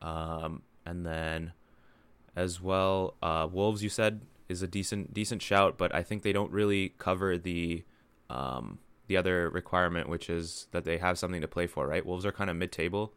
um, 0.00 0.62
and 0.84 1.04
then 1.04 1.52
as 2.34 2.60
well 2.60 3.14
uh, 3.22 3.48
Wolves. 3.50 3.82
You 3.82 3.88
said 3.88 4.22
is 4.48 4.62
a 4.62 4.68
decent 4.68 5.12
decent 5.12 5.42
shout, 5.42 5.76
but 5.76 5.94
I 5.94 6.02
think 6.02 6.22
they 6.22 6.32
don't 6.32 6.52
really 6.52 6.94
cover 6.98 7.36
the 7.36 7.84
um, 8.30 8.78
the 9.08 9.16
other 9.16 9.50
requirement, 9.50 10.08
which 10.08 10.30
is 10.30 10.68
that 10.70 10.84
they 10.84 10.98
have 10.98 11.18
something 11.18 11.40
to 11.40 11.48
play 11.48 11.66
for. 11.66 11.86
Right, 11.86 12.06
Wolves 12.06 12.24
are 12.24 12.32
kind 12.32 12.50
of 12.50 12.56
mid 12.56 12.72
table, 12.72 13.12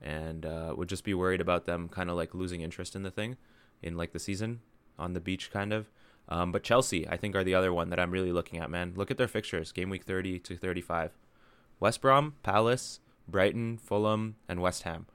and 0.00 0.44
uh, 0.44 0.74
would 0.76 0.88
just 0.88 1.04
be 1.04 1.14
worried 1.14 1.40
about 1.40 1.64
them 1.64 1.88
kind 1.88 2.10
of 2.10 2.16
like 2.16 2.34
losing 2.34 2.60
interest 2.60 2.94
in 2.94 3.02
the 3.02 3.10
thing, 3.10 3.36
in 3.82 3.96
like 3.96 4.12
the 4.12 4.18
season 4.18 4.60
on 4.98 5.14
the 5.14 5.20
beach, 5.20 5.50
kind 5.50 5.72
of. 5.72 5.90
Um, 6.28 6.50
but 6.50 6.64
Chelsea, 6.64 7.06
I 7.08 7.16
think, 7.16 7.36
are 7.36 7.44
the 7.44 7.54
other 7.54 7.72
one 7.72 7.90
that 7.90 8.00
I'm 8.00 8.10
really 8.10 8.32
looking 8.32 8.58
at, 8.58 8.70
man. 8.70 8.94
Look 8.96 9.10
at 9.10 9.18
their 9.18 9.28
fixtures 9.28 9.72
game 9.72 9.90
week 9.90 10.02
30 10.02 10.40
to 10.40 10.56
35. 10.56 11.12
West 11.78 12.00
Brom, 12.00 12.34
Palace, 12.42 13.00
Brighton, 13.28 13.78
Fulham, 13.78 14.36
and 14.48 14.60
West 14.60 14.82
Ham. 14.82 15.06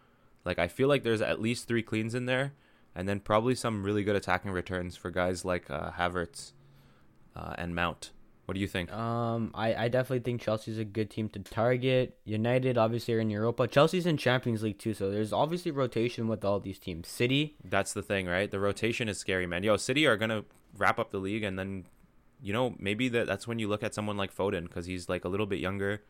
Like, 0.44 0.60
I 0.60 0.68
feel 0.68 0.88
like 0.88 1.04
there's 1.04 1.22
at 1.22 1.42
least 1.42 1.68
three 1.68 1.84
cleans 1.84 2.16
in 2.16 2.26
there, 2.26 2.54
and 2.96 3.08
then 3.08 3.20
probably 3.20 3.56
some 3.56 3.84
really 3.84 4.04
good 4.04 4.16
attacking 4.16 4.52
returns 4.52 4.96
for 4.96 5.12
guys 5.12 5.46
like 5.46 5.70
uh, 5.70 5.92
Havertz 5.92 6.54
uh, 7.36 7.54
and 7.58 7.76
Mount. 7.76 8.12
What 8.46 8.56
do 8.56 8.60
you 8.60 8.68
think? 8.68 8.92
Um, 8.92 9.52
I, 9.54 9.86
I 9.86 9.88
definitely 9.88 10.20
think 10.20 10.42
Chelsea's 10.42 10.78
a 10.78 10.84
good 10.84 11.10
team 11.10 11.30
to 11.30 11.40
target. 11.40 12.18
United 12.26 12.78
obviously 12.78 13.14
are 13.14 13.20
in 13.20 13.30
Europa. 13.30 13.68
Chelsea's 13.68 14.06
in 14.06 14.18
Champions 14.18 14.62
League 14.64 14.78
too, 14.78 14.94
so 14.94 15.10
there's 15.10 15.32
obviously 15.32 15.72
rotation 15.72 16.28
with 16.28 16.44
all 16.44 16.60
these 16.60 16.80
teams. 16.80 17.08
City, 17.08 17.56
That's 17.64 17.94
the 17.94 18.02
thing, 18.02 18.28
right? 18.28 18.52
The 18.52 18.60
rotation 18.60 19.08
is 19.08 19.18
scary, 19.18 19.48
man. 19.48 19.64
Yo, 19.64 19.78
City 19.78 20.06
are 20.06 20.18
gonna 20.18 20.44
wrap 20.76 21.00
up 21.00 21.12
the 21.12 21.18
league, 21.18 21.44
and 21.44 21.58
then, 21.58 21.86
you 22.42 22.52
know, 22.52 22.76
maybe 22.78 23.08
that 23.10 23.28
that's 23.28 23.48
when 23.48 23.60
you 23.60 23.70
look 23.70 23.84
at 23.84 23.94
someone 23.94 24.18
like 24.18 24.36
Foden 24.36 24.64
because 24.64 24.86
he's 24.86 25.08
like 25.08 25.24
a 25.24 25.30
little 25.30 25.46
bit 25.46 25.60
younger. 25.60 26.02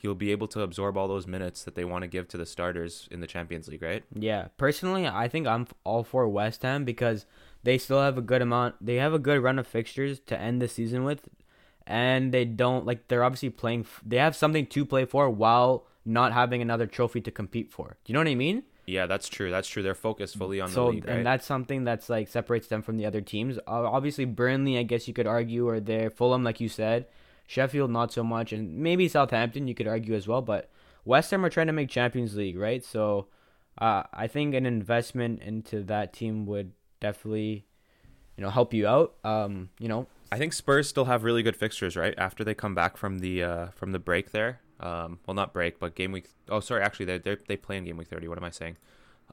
He'll 0.00 0.14
be 0.14 0.32
able 0.32 0.48
to 0.48 0.62
absorb 0.62 0.96
all 0.96 1.08
those 1.08 1.26
minutes 1.26 1.62
that 1.64 1.74
they 1.74 1.84
want 1.84 2.02
to 2.02 2.08
give 2.08 2.26
to 2.28 2.38
the 2.38 2.46
starters 2.46 3.06
in 3.10 3.20
the 3.20 3.26
Champions 3.26 3.68
League, 3.68 3.82
right? 3.82 4.02
Yeah, 4.14 4.48
personally, 4.56 5.06
I 5.06 5.28
think 5.28 5.46
I'm 5.46 5.66
all 5.84 6.04
for 6.04 6.26
West 6.26 6.62
Ham 6.62 6.86
because 6.86 7.26
they 7.62 7.76
still 7.76 8.00
have 8.00 8.16
a 8.16 8.22
good 8.22 8.40
amount. 8.40 8.76
They 8.80 8.96
have 8.96 9.12
a 9.12 9.18
good 9.18 9.42
run 9.42 9.58
of 9.58 9.66
fixtures 9.66 10.18
to 10.20 10.40
end 10.40 10.62
the 10.62 10.68
season 10.68 11.04
with, 11.04 11.28
and 11.86 12.32
they 12.32 12.46
don't 12.46 12.86
like 12.86 13.08
they're 13.08 13.22
obviously 13.22 13.50
playing. 13.50 13.84
They 14.04 14.16
have 14.16 14.34
something 14.34 14.64
to 14.68 14.86
play 14.86 15.04
for 15.04 15.28
while 15.28 15.86
not 16.06 16.32
having 16.32 16.62
another 16.62 16.86
trophy 16.86 17.20
to 17.20 17.30
compete 17.30 17.70
for. 17.70 17.98
Do 18.02 18.10
you 18.10 18.14
know 18.14 18.20
what 18.20 18.28
I 18.28 18.34
mean? 18.34 18.62
Yeah, 18.86 19.06
that's 19.06 19.28
true. 19.28 19.50
That's 19.50 19.68
true. 19.68 19.82
They're 19.82 19.94
focused 19.94 20.36
fully 20.36 20.60
on 20.60 20.70
so 20.70 20.86
the 20.86 20.90
league, 20.92 21.06
right? 21.06 21.18
and 21.18 21.26
that's 21.26 21.46
something 21.46 21.84
that's 21.84 22.08
like 22.08 22.26
separates 22.28 22.68
them 22.68 22.82
from 22.82 22.96
the 22.96 23.06
other 23.06 23.20
teams. 23.20 23.58
Uh, 23.58 23.60
obviously, 23.68 24.24
Burnley, 24.24 24.78
I 24.78 24.82
guess 24.82 25.06
you 25.06 25.14
could 25.14 25.26
argue, 25.26 25.68
are 25.68 25.78
there. 25.78 26.10
Fulham, 26.10 26.42
like 26.42 26.60
you 26.60 26.68
said, 26.68 27.06
Sheffield 27.50 27.90
not 27.90 28.12
so 28.12 28.22
much, 28.22 28.52
and 28.52 28.78
maybe 28.78 29.08
Southampton 29.08 29.66
you 29.66 29.74
could 29.74 29.88
argue 29.88 30.14
as 30.14 30.28
well. 30.28 30.40
But 30.40 30.70
West 31.04 31.32
Ham 31.32 31.44
are 31.44 31.50
trying 31.50 31.66
to 31.66 31.72
make 31.72 31.88
Champions 31.88 32.36
League, 32.36 32.56
right? 32.56 32.84
So 32.84 33.26
uh, 33.76 34.04
I 34.12 34.28
think 34.28 34.54
an 34.54 34.66
investment 34.66 35.42
into 35.42 35.82
that 35.82 36.12
team 36.12 36.46
would 36.46 36.70
definitely, 37.00 37.66
you 38.36 38.44
know, 38.44 38.50
help 38.50 38.72
you 38.72 38.86
out. 38.86 39.16
Um, 39.24 39.70
you 39.80 39.88
know, 39.88 40.06
I 40.30 40.38
think 40.38 40.52
Spurs 40.52 40.88
still 40.88 41.06
have 41.06 41.24
really 41.24 41.42
good 41.42 41.56
fixtures, 41.56 41.96
right? 41.96 42.14
After 42.16 42.44
they 42.44 42.54
come 42.54 42.76
back 42.76 42.96
from 42.96 43.18
the 43.18 43.42
uh, 43.42 43.66
from 43.74 43.90
the 43.90 43.98
break 43.98 44.30
there. 44.30 44.60
Um, 44.78 45.18
well, 45.26 45.34
not 45.34 45.52
break, 45.52 45.80
but 45.80 45.96
game 45.96 46.12
week. 46.12 46.28
Oh, 46.48 46.60
sorry, 46.60 46.84
actually, 46.84 47.06
they 47.06 47.18
they 47.18 47.36
they 47.48 47.56
play 47.56 47.78
in 47.78 47.84
game 47.84 47.96
week 47.96 48.06
thirty. 48.06 48.28
What 48.28 48.38
am 48.38 48.44
I 48.44 48.50
saying? 48.50 48.76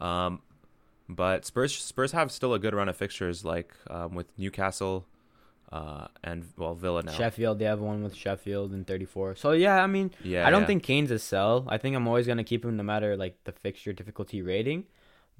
Um, 0.02 0.42
but 1.08 1.46
Spurs 1.46 1.78
Spurs 1.78 2.14
have 2.14 2.32
still 2.32 2.56
a 2.56 2.60
good 2.60 2.74
run 2.74 2.90
of 2.90 2.98
fixtures, 2.98 3.46
like 3.46 3.76
um, 3.92 4.16
with 4.16 4.26
Newcastle, 4.40 5.06
uh, 5.72 6.08
and 6.24 6.46
well 6.58 6.76
Villa 6.76 7.04
now. 7.04 7.12
Sheffield, 7.12 7.60
they 7.60 7.66
have 7.66 7.80
one 7.80 8.04
with 8.04 8.16
Sheffield 8.16 8.74
in 8.74 8.86
34. 8.86 9.36
So 9.36 9.52
yeah, 9.52 9.84
I 9.84 9.88
mean, 9.88 10.12
Yeah, 10.24 10.48
I 10.48 10.50
don't 10.50 10.62
yeah. 10.62 10.68
think 10.68 10.84
Kane's 10.84 11.12
a 11.12 11.20
sell. 11.20 11.66
I 11.68 11.78
think 11.78 11.96
I'm 11.96 12.08
always 12.08 12.26
gonna 12.28 12.44
keep 12.46 12.64
him 12.64 12.78
no 12.78 12.84
matter 12.84 13.18
like 13.18 13.44
the 13.44 13.52
fixture 13.52 13.94
difficulty 13.94 14.42
rating. 14.42 14.86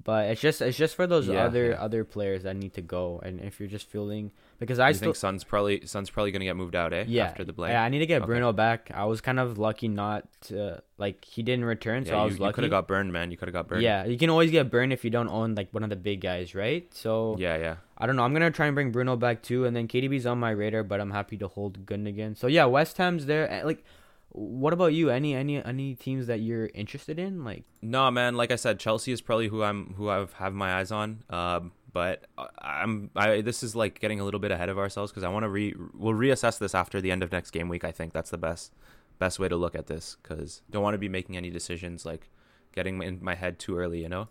But 0.04 0.26
it's 0.30 0.40
just 0.40 0.62
it's 0.62 0.78
just 0.78 0.94
for 0.94 1.08
those 1.08 1.26
Yeah, 1.26 1.44
other 1.46 1.70
yeah. 1.70 1.82
other 1.82 2.04
players 2.04 2.44
that 2.44 2.54
need 2.56 2.72
to 2.74 2.82
go. 2.82 3.20
And 3.24 3.40
if 3.40 3.58
you're 3.58 3.68
just 3.68 3.88
feeling 3.90 4.30
because 4.60 4.78
I 4.78 4.88
you 4.90 4.94
still 4.94 5.06
think 5.08 5.16
Son's 5.16 5.42
probably 5.42 5.84
Son's 5.86 6.08
probably 6.08 6.30
gonna 6.30 6.44
get 6.44 6.54
moved 6.54 6.76
out, 6.76 6.92
eh? 6.92 7.04
yeah 7.08 7.24
After 7.24 7.42
the 7.42 7.52
blank. 7.52 7.72
yeah 7.72 7.82
I 7.82 7.88
need 7.88 7.98
to 7.98 8.06
get 8.06 8.22
Okay. 8.22 8.26
Bruno 8.26 8.52
back. 8.52 8.92
I 8.94 9.06
was 9.06 9.20
kind 9.20 9.40
of 9.40 9.58
lucky 9.58 9.88
not 9.88 10.28
to 10.42 10.80
like 10.98 11.24
he 11.24 11.42
didn't 11.42 11.64
return, 11.64 12.04
so 12.04 12.14
I 12.14 12.18
you, 12.20 12.24
was 12.26 12.34
you 12.38 12.42
lucky. 12.44 12.54
could 12.54 12.64
have 12.64 12.70
got 12.70 12.86
burned, 12.86 13.12
man. 13.12 13.32
You 13.32 13.36
could 13.36 13.48
have 13.48 13.54
got 13.54 13.66
burned. 13.66 13.82
Yeah, 13.82 14.04
you 14.04 14.16
can 14.18 14.30
always 14.30 14.52
get 14.52 14.70
burned 14.70 14.92
if 14.92 15.02
you 15.04 15.10
don't 15.10 15.28
own 15.28 15.56
like 15.56 15.70
one 15.72 15.82
of 15.82 15.90
the 15.90 15.96
big 15.96 16.20
guys, 16.20 16.54
right? 16.54 16.86
So 16.94 17.34
Yeah, 17.36 17.56
yeah. 17.56 17.76
I 17.98 18.06
don't 18.06 18.16
know. 18.16 18.22
I'm 18.22 18.32
gonna 18.32 18.50
try 18.50 18.66
and 18.66 18.74
bring 18.74 18.92
Bruno 18.92 19.16
back 19.16 19.42
too, 19.42 19.64
and 19.64 19.74
then 19.74 19.88
KDB's 19.88 20.24
on 20.24 20.38
my 20.38 20.50
radar, 20.50 20.84
but 20.84 21.00
I'm 21.00 21.10
happy 21.10 21.36
to 21.38 21.48
hold 21.48 21.84
Gundogan. 21.84 22.36
So 22.36 22.46
yeah, 22.46 22.64
West 22.64 22.96
Ham's 22.98 23.26
there. 23.26 23.50
Eh, 23.50 23.64
Like, 23.64 23.84
what 24.30 24.72
about 24.72 24.92
you? 24.94 25.10
Any 25.10 25.34
any 25.34 25.62
any 25.64 25.94
teams 25.96 26.28
that 26.28 26.40
you're 26.40 26.70
interested 26.74 27.18
in? 27.18 27.44
Like, 27.44 27.64
No, 27.82 28.10
man. 28.10 28.36
Like 28.36 28.52
I 28.52 28.56
said, 28.56 28.78
Chelsea 28.78 29.10
is 29.10 29.20
probably 29.20 29.48
who 29.48 29.62
I'm 29.62 29.94
who 29.94 30.08
I've 30.08 30.32
have 30.34 30.54
my 30.54 30.74
eyes 30.78 30.92
on. 30.92 31.24
Um, 31.28 31.72
but 31.92 32.26
I'm 32.60 33.10
I 33.16 33.40
this 33.40 33.62
is 33.62 33.74
like 33.74 33.98
getting 33.98 34.20
a 34.20 34.24
little 34.24 34.38
bit 34.40 34.52
ahead 34.52 34.68
of 34.68 34.78
ourselves 34.78 35.10
because 35.10 35.24
I 35.24 35.28
want 35.28 35.42
to 35.44 35.48
re 35.48 35.74
we'll 35.94 36.14
reassess 36.14 36.58
this 36.58 36.74
after 36.74 37.00
the 37.00 37.10
end 37.10 37.22
of 37.24 37.32
next 37.32 37.50
game 37.50 37.68
week. 37.68 37.82
I 37.82 37.90
think 37.90 38.12
that's 38.12 38.30
the 38.30 38.38
best 38.38 38.72
best 39.18 39.40
way 39.40 39.48
to 39.48 39.56
look 39.56 39.74
at 39.74 39.88
this 39.88 40.16
because 40.22 40.62
don't 40.70 40.82
want 40.82 40.94
to 40.94 40.98
be 40.98 41.08
making 41.08 41.36
any 41.36 41.50
decisions 41.50 42.06
like 42.06 42.30
getting 42.72 43.02
in 43.02 43.18
my 43.20 43.34
head 43.34 43.58
too 43.58 43.76
early. 43.76 44.00
You 44.02 44.08
know. 44.08 44.28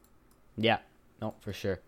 yeah, 0.55 0.77
no, 1.21 1.33
for 1.41 1.51
sure. 1.51 1.81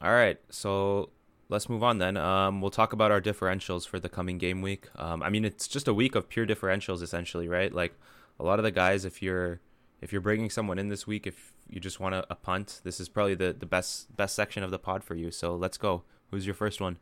All 0.00 0.12
right, 0.12 0.38
so 0.50 1.10
let's 1.48 1.68
move 1.68 1.82
on 1.82 1.98
then. 1.98 2.16
Um, 2.16 2.60
we'll 2.60 2.70
talk 2.70 2.92
about 2.92 3.10
our 3.10 3.20
differentials 3.20 3.86
for 3.86 3.98
the 3.98 4.08
coming 4.08 4.38
game 4.38 4.62
week. 4.62 4.86
Um, 4.96 5.22
I 5.22 5.30
mean, 5.30 5.44
it's 5.44 5.66
just 5.66 5.88
a 5.88 5.94
week 5.94 6.14
of 6.14 6.28
pure 6.28 6.46
differentials 6.46 7.02
essentially, 7.02 7.48
right? 7.48 7.72
Like 7.72 7.94
a 8.38 8.44
lot 8.44 8.58
of 8.58 8.62
the 8.64 8.70
guys, 8.70 9.04
if 9.04 9.22
you're 9.22 9.60
if 10.00 10.12
you're 10.12 10.20
bringing 10.20 10.50
someone 10.50 10.78
in 10.78 10.88
this 10.88 11.06
week, 11.06 11.26
if 11.26 11.52
you 11.68 11.80
just 11.80 11.98
want 11.98 12.14
a, 12.14 12.24
a 12.30 12.36
punt, 12.36 12.80
this 12.84 13.00
is 13.00 13.08
probably 13.08 13.34
the 13.34 13.52
the 13.58 13.66
best 13.66 14.14
best 14.16 14.34
section 14.36 14.62
of 14.62 14.70
the 14.70 14.78
pod 14.78 15.02
for 15.02 15.14
you. 15.16 15.30
So 15.30 15.56
let's 15.56 15.76
go. 15.78 16.04
Who's 16.30 16.46
your 16.46 16.54
first 16.54 16.80
one? 16.80 16.98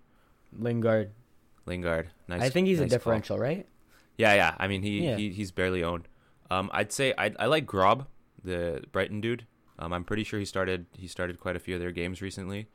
Lingard. 0.57 1.11
Lingard. 1.67 2.09
Nice. 2.29 2.41
I 2.43 2.49
think 2.49 2.67
he's 2.69 2.79
nice 2.81 2.87
a 2.87 2.89
call. 2.91 2.99
differential, 2.99 3.39
right? 3.39 3.67
Yeah, 4.17 4.35
yeah. 4.35 4.55
I 4.59 4.69
mean, 4.69 4.83
he, 4.83 5.05
Yeah. 5.05 5.17
he 5.17 5.31
he's 5.31 5.51
barely 5.51 5.83
owned. 5.83 6.09
Um, 6.51 6.71
I'd 6.73 6.93
say 6.93 7.13
I 7.19 7.33
I 7.39 7.47
like 7.47 7.67
Gross, 7.67 8.05
the 8.43 8.83
Brighton 8.93 9.21
dude. 9.21 9.47
Um, 9.79 9.93
I'm 9.93 10.05
pretty 10.05 10.25
sure 10.25 10.39
he 10.39 10.47
started 10.47 10.87
he 10.97 11.07
started 11.09 11.39
quite 11.41 11.57
a 11.57 11.59
few 11.59 11.75
of 11.75 11.81
their 11.81 11.91
games 11.91 12.23
recently, 12.23 12.69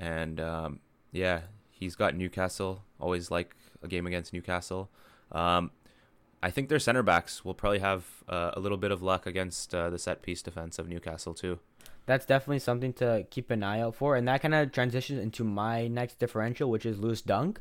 and 0.00 0.40
um, 0.40 0.80
yeah, 1.12 1.42
he's 1.70 1.94
got 1.94 2.16
Newcastle. 2.16 2.82
Always 2.98 3.30
like 3.30 3.54
a 3.82 3.88
game 3.88 4.06
against 4.06 4.32
Newcastle. 4.32 4.90
Um, 5.30 5.70
I 6.42 6.50
think 6.50 6.70
their 6.70 6.78
center 6.78 7.02
backs 7.02 7.44
will 7.44 7.54
probably 7.54 7.80
have 7.80 8.04
uh, 8.28 8.52
a 8.54 8.60
little 8.60 8.78
bit 8.78 8.90
of 8.90 9.02
luck 9.02 9.26
against 9.26 9.74
uh, 9.74 9.90
the 9.90 9.98
set 9.98 10.22
piece 10.22 10.40
defense 10.40 10.78
of 10.78 10.88
Newcastle 10.88 11.34
too. 11.34 11.58
That's 12.06 12.24
definitely 12.24 12.60
something 12.60 12.94
to 12.94 13.26
keep 13.30 13.50
an 13.50 13.62
eye 13.62 13.80
out 13.80 13.94
for, 13.94 14.16
and 14.16 14.26
that 14.26 14.40
kind 14.40 14.54
of 14.54 14.72
transitions 14.72 15.20
into 15.20 15.44
my 15.44 15.86
next 15.86 16.18
differential, 16.18 16.70
which 16.70 16.86
is 16.86 16.98
Lewis 16.98 17.20
Dunk. 17.20 17.60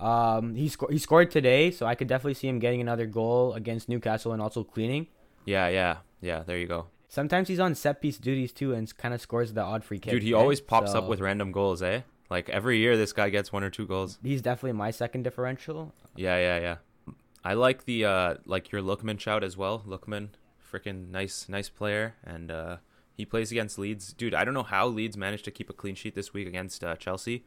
Um, 0.00 0.56
he 0.56 0.68
sco- 0.68 0.88
he 0.88 0.98
scored 0.98 1.30
today, 1.30 1.70
so 1.70 1.86
I 1.86 1.94
could 1.94 2.08
definitely 2.08 2.34
see 2.34 2.48
him 2.48 2.58
getting 2.58 2.80
another 2.80 3.06
goal 3.06 3.54
against 3.54 3.88
Newcastle 3.88 4.32
and 4.32 4.42
also 4.42 4.64
cleaning. 4.64 5.06
Yeah, 5.44 5.68
yeah, 5.68 5.98
yeah. 6.20 6.42
There 6.42 6.58
you 6.58 6.66
go, 6.66 6.86
Sometimes 7.08 7.48
he's 7.48 7.58
on 7.58 7.74
set 7.74 8.00
piece 8.02 8.18
duties 8.18 8.52
too, 8.52 8.74
and 8.74 8.94
kind 8.98 9.14
of 9.14 9.20
scores 9.20 9.54
the 9.54 9.62
odd 9.62 9.82
free 9.82 9.98
kick. 9.98 10.12
dude. 10.12 10.22
He 10.22 10.34
right? 10.34 10.40
always 10.40 10.60
pops 10.60 10.94
up 10.94 11.08
with 11.08 11.20
random 11.20 11.52
goals, 11.52 11.82
eh? 11.82 12.02
Like 12.30 12.50
every 12.50 12.78
year, 12.78 12.96
this 12.96 13.14
guy 13.14 13.30
gets 13.30 13.50
one 13.50 13.64
or 13.64 13.70
two 13.70 13.86
goals. 13.86 14.18
He's 14.22 14.42
definitely 14.42 14.72
my 14.72 14.90
second 14.90 15.22
differential. 15.22 15.94
Yeah, 16.14 16.38
yeah, 16.38 16.58
yeah. 16.60 17.14
I 17.42 17.54
like 17.54 17.86
the 17.86 18.04
uh 18.04 18.34
like 18.44 18.70
your 18.70 18.82
Lookman 18.82 19.18
shout 19.18 19.42
as 19.42 19.56
well. 19.56 19.82
Lookman, 19.86 20.28
freaking 20.72 21.10
nice, 21.10 21.48
nice 21.48 21.70
player, 21.70 22.14
and 22.24 22.50
uh 22.50 22.76
he 23.14 23.24
plays 23.24 23.50
against 23.50 23.78
Leeds. 23.78 24.12
Dude, 24.12 24.34
I 24.34 24.44
don't 24.44 24.54
know 24.54 24.62
how 24.62 24.86
Leeds 24.86 25.16
managed 25.16 25.44
to 25.46 25.50
keep 25.50 25.70
a 25.70 25.72
clean 25.72 25.94
sheet 25.94 26.14
this 26.14 26.32
week 26.32 26.46
against 26.46 26.84
uh, 26.84 26.94
Chelsea, 26.94 27.44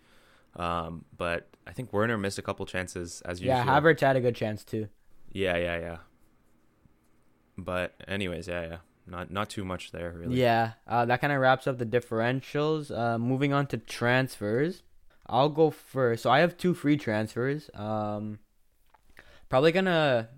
um, 0.58 1.06
but 1.16 1.48
I 1.66 1.72
think 1.72 1.94
Werner 1.94 2.18
missed 2.18 2.38
a 2.38 2.42
couple 2.42 2.66
chances 2.66 3.22
as 3.26 3.40
usual. 3.40 3.58
Yeah, 3.58 3.66
Havertz 3.66 4.02
had 4.02 4.18
a 4.18 4.22
good 4.22 4.36
chance 4.36 4.66
too. 4.66 4.90
Yeah, 5.32 5.56
yeah, 5.56 5.80
yeah. 5.80 5.98
But 7.58 7.94
anyways, 8.08 8.50
yeah, 8.50 8.62
yeah. 8.64 8.78
Not 9.08 9.32
not 9.32 9.50
too 9.50 9.66
much 9.66 9.92
there 9.92 10.14
really. 10.16 10.40
Yeah, 10.40 10.74
uh, 10.88 11.06
that 11.06 11.22
kind 11.22 11.34
of 11.34 11.40
wraps 11.40 11.68
up 11.68 11.78
the 11.78 11.86
differentials. 11.86 12.96
Uh, 12.96 13.18
moving 13.18 13.54
on 13.54 13.68
to 13.68 13.78
transfers, 13.78 14.84
I'll 15.28 15.50
go 15.50 15.70
first. 15.70 16.24
So 16.24 16.30
I 16.30 16.40
have 16.40 16.58
two 16.58 16.74
free 16.74 16.98
transfers. 16.98 17.70
Um, 17.74 18.40
probably 19.50 19.72
gonna 19.72 20.30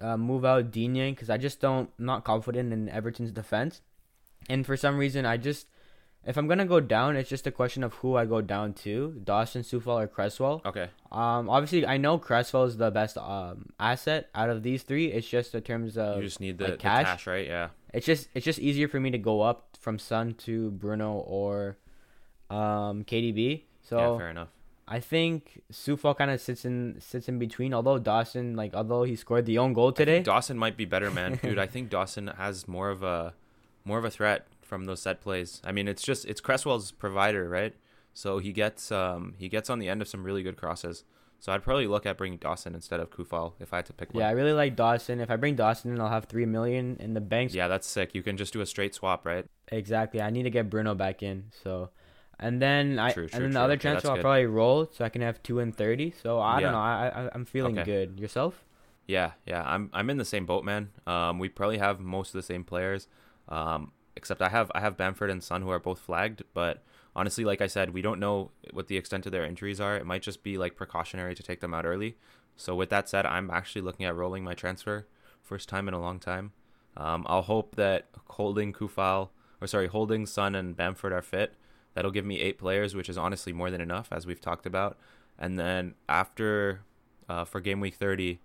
uh, 0.00 0.16
move 0.16 0.44
out 0.44 0.70
Digne 0.70 1.10
because 1.10 1.30
I 1.30 1.38
just 1.38 1.60
don't 1.60 1.90
not 1.98 2.24
confident 2.24 2.72
in 2.72 2.88
Everton's 2.88 3.32
defense, 3.32 3.80
and 4.48 4.66
for 4.66 4.76
some 4.76 4.98
reason 4.98 5.24
I 5.24 5.36
just 5.36 5.66
if 6.24 6.36
I'm 6.36 6.46
gonna 6.46 6.66
go 6.66 6.80
down, 6.80 7.16
it's 7.16 7.30
just 7.30 7.46
a 7.46 7.50
question 7.50 7.82
of 7.82 7.94
who 7.94 8.16
I 8.16 8.26
go 8.26 8.40
down 8.40 8.74
to: 8.84 9.18
Dawson, 9.24 9.62
Coufal, 9.62 10.02
or 10.02 10.06
Cresswell. 10.06 10.60
Okay. 10.66 10.90
Um, 11.10 11.48
obviously 11.48 11.86
I 11.86 11.96
know 11.96 12.18
Cresswell 12.18 12.64
is 12.64 12.76
the 12.76 12.90
best 12.90 13.16
um 13.16 13.70
asset 13.80 14.28
out 14.34 14.50
of 14.50 14.62
these 14.62 14.82
three. 14.82 15.06
It's 15.06 15.26
just 15.26 15.54
in 15.54 15.62
terms 15.62 15.96
of 15.96 16.16
you 16.18 16.22
just 16.22 16.40
need 16.40 16.58
the, 16.58 16.64
like 16.64 16.72
the 16.74 16.78
cash? 16.78 17.06
cash, 17.06 17.26
right? 17.26 17.46
Yeah. 17.46 17.68
It's 17.92 18.06
just 18.06 18.28
it's 18.34 18.44
just 18.44 18.58
easier 18.58 18.88
for 18.88 19.00
me 19.00 19.10
to 19.10 19.18
go 19.18 19.40
up 19.42 19.76
from 19.80 19.98
Son 19.98 20.34
to 20.34 20.70
Bruno 20.72 21.14
or 21.14 21.78
um 22.50 23.04
KDB. 23.04 23.62
So 23.82 23.98
yeah, 23.98 24.18
fair 24.18 24.30
enough. 24.30 24.48
I 24.90 25.00
think 25.00 25.62
Coufal 25.70 26.16
kind 26.16 26.30
of 26.30 26.40
sits 26.40 26.64
in 26.64 26.96
sits 27.00 27.28
in 27.28 27.38
between. 27.38 27.74
Although 27.74 27.98
Dawson, 27.98 28.56
like 28.56 28.74
although 28.74 29.02
he 29.02 29.16
scored 29.16 29.44
the 29.46 29.58
own 29.58 29.74
goal 29.74 29.92
today, 29.92 30.22
Dawson 30.22 30.58
might 30.58 30.76
be 30.76 30.86
better, 30.86 31.10
man. 31.10 31.36
Dude, 31.42 31.58
I 31.58 31.66
think 31.66 31.90
Dawson 31.90 32.28
has 32.28 32.66
more 32.66 32.90
of 32.90 33.02
a 33.02 33.34
more 33.84 33.98
of 33.98 34.04
a 34.04 34.10
threat 34.10 34.46
from 34.62 34.86
those 34.86 35.00
set 35.00 35.20
plays. 35.20 35.60
I 35.64 35.72
mean, 35.72 35.88
it's 35.88 36.02
just 36.02 36.24
it's 36.24 36.40
Cresswell's 36.40 36.90
provider, 36.90 37.48
right? 37.48 37.74
So 38.14 38.38
he 38.38 38.52
gets 38.52 38.90
um 38.90 39.34
he 39.38 39.48
gets 39.48 39.68
on 39.68 39.78
the 39.78 39.88
end 39.88 40.00
of 40.00 40.08
some 40.08 40.24
really 40.24 40.42
good 40.42 40.56
crosses. 40.56 41.04
So 41.40 41.52
I'd 41.52 41.62
probably 41.62 41.86
look 41.86 42.04
at 42.04 42.16
bringing 42.18 42.38
Dawson 42.38 42.74
instead 42.74 43.00
of 43.00 43.10
Coufal 43.10 43.52
if 43.60 43.72
I 43.72 43.76
had 43.76 43.86
to 43.86 43.92
pick 43.92 44.12
one. 44.12 44.22
yeah, 44.22 44.28
I 44.28 44.32
really 44.32 44.52
like 44.52 44.76
Dawson. 44.76 45.20
If 45.20 45.30
I 45.30 45.36
bring 45.36 45.54
Dawson 45.54 45.92
in, 45.92 46.00
I'll 46.00 46.08
have 46.08 46.24
three 46.24 46.46
million 46.46 46.96
in 47.00 47.14
the 47.14 47.20
bank. 47.20 47.54
Yeah, 47.54 47.68
that's 47.68 47.86
sick. 47.86 48.14
You 48.14 48.22
can 48.22 48.36
just 48.36 48.52
do 48.52 48.60
a 48.60 48.66
straight 48.66 48.94
swap, 48.94 49.24
right? 49.24 49.46
Exactly. 49.70 50.20
I 50.20 50.30
need 50.30 50.44
to 50.44 50.50
get 50.50 50.70
Bruno 50.70 50.94
back 50.94 51.22
in. 51.22 51.44
So, 51.62 51.90
and 52.40 52.60
then 52.60 52.98
I 52.98 53.10
True, 53.12 53.24
and 53.24 53.30
true, 53.32 53.42
then 53.44 53.52
the 53.52 53.58
true. 53.58 53.64
other 53.64 53.76
transfer 53.76 54.08
that's 54.08 54.08
I'll 54.08 54.16
good. 54.16 54.22
probably 54.22 54.46
roll 54.46 54.90
so 54.92 55.04
I 55.04 55.08
can 55.08 55.22
have 55.22 55.42
two 55.42 55.60
and 55.60 55.76
thirty. 55.76 56.10
So 56.22 56.40
I 56.40 56.60
Yeah. 56.60 56.66
don't 56.66 56.72
know. 56.72 56.78
I, 56.78 57.08
I 57.08 57.30
I'm 57.34 57.44
feeling 57.44 57.74
Okay. 57.74 57.84
good. 57.84 58.18
Yourself? 58.18 58.64
Yeah, 59.06 59.32
yeah. 59.46 59.62
I'm 59.64 59.90
I'm 59.92 60.10
in 60.10 60.18
the 60.18 60.24
same 60.24 60.46
boat, 60.46 60.64
man. 60.64 60.90
Um, 61.06 61.38
we 61.38 61.48
probably 61.48 61.78
have 61.78 62.00
most 62.00 62.28
of 62.30 62.34
the 62.34 62.42
same 62.42 62.64
players. 62.64 63.06
Um, 63.48 63.92
except 64.16 64.42
I 64.42 64.48
have 64.50 64.70
I 64.74 64.80
have 64.80 64.96
Bamford 64.96 65.30
and 65.30 65.42
Son 65.42 65.62
who 65.62 65.70
are 65.70 65.78
both 65.78 65.98
flagged, 66.00 66.42
but 66.52 66.82
honestly, 67.14 67.44
like 67.44 67.60
I 67.60 67.66
said, 67.66 67.94
we 67.94 68.02
don't 68.02 68.20
know 68.20 68.50
what 68.72 68.88
the 68.88 68.96
extent 68.96 69.26
of 69.26 69.32
their 69.32 69.44
injuries 69.44 69.80
are. 69.80 69.96
It 69.96 70.06
might 70.06 70.22
just 70.22 70.42
be 70.42 70.58
like 70.58 70.76
precautionary 70.76 71.34
to 71.34 71.42
take 71.42 71.60
them 71.60 71.74
out 71.74 71.86
early. 71.86 72.16
So 72.56 72.74
with 72.74 72.90
that 72.90 73.08
said, 73.08 73.26
I'm 73.26 73.50
actually 73.50 73.82
looking 73.82 74.06
at 74.06 74.16
rolling 74.16 74.44
my 74.44 74.54
transfer, 74.54 75.06
first 75.42 75.68
time 75.68 75.88
in 75.88 75.94
a 75.94 76.00
long 76.00 76.18
time. 76.18 76.52
Um, 76.96 77.24
I'll 77.28 77.42
hope 77.42 77.76
that 77.76 78.06
holding 78.26 78.72
Coufal 78.72 79.28
or 79.60 79.66
sorry, 79.66 79.88
holding 79.88 80.26
Son 80.26 80.54
and 80.54 80.76
Bamford 80.76 81.12
are 81.12 81.22
fit. 81.22 81.54
That'll 81.94 82.10
give 82.10 82.24
me 82.24 82.40
eight 82.40 82.58
players, 82.58 82.94
which 82.94 83.08
is 83.08 83.18
honestly 83.18 83.52
more 83.52 83.70
than 83.70 83.80
enough, 83.80 84.08
as 84.12 84.26
we've 84.26 84.40
talked 84.40 84.66
about. 84.66 84.96
And 85.38 85.58
then 85.58 85.94
after 86.08 86.82
uh, 87.28 87.44
for 87.44 87.60
game 87.60 87.80
week 87.80 87.94
30, 87.94 88.40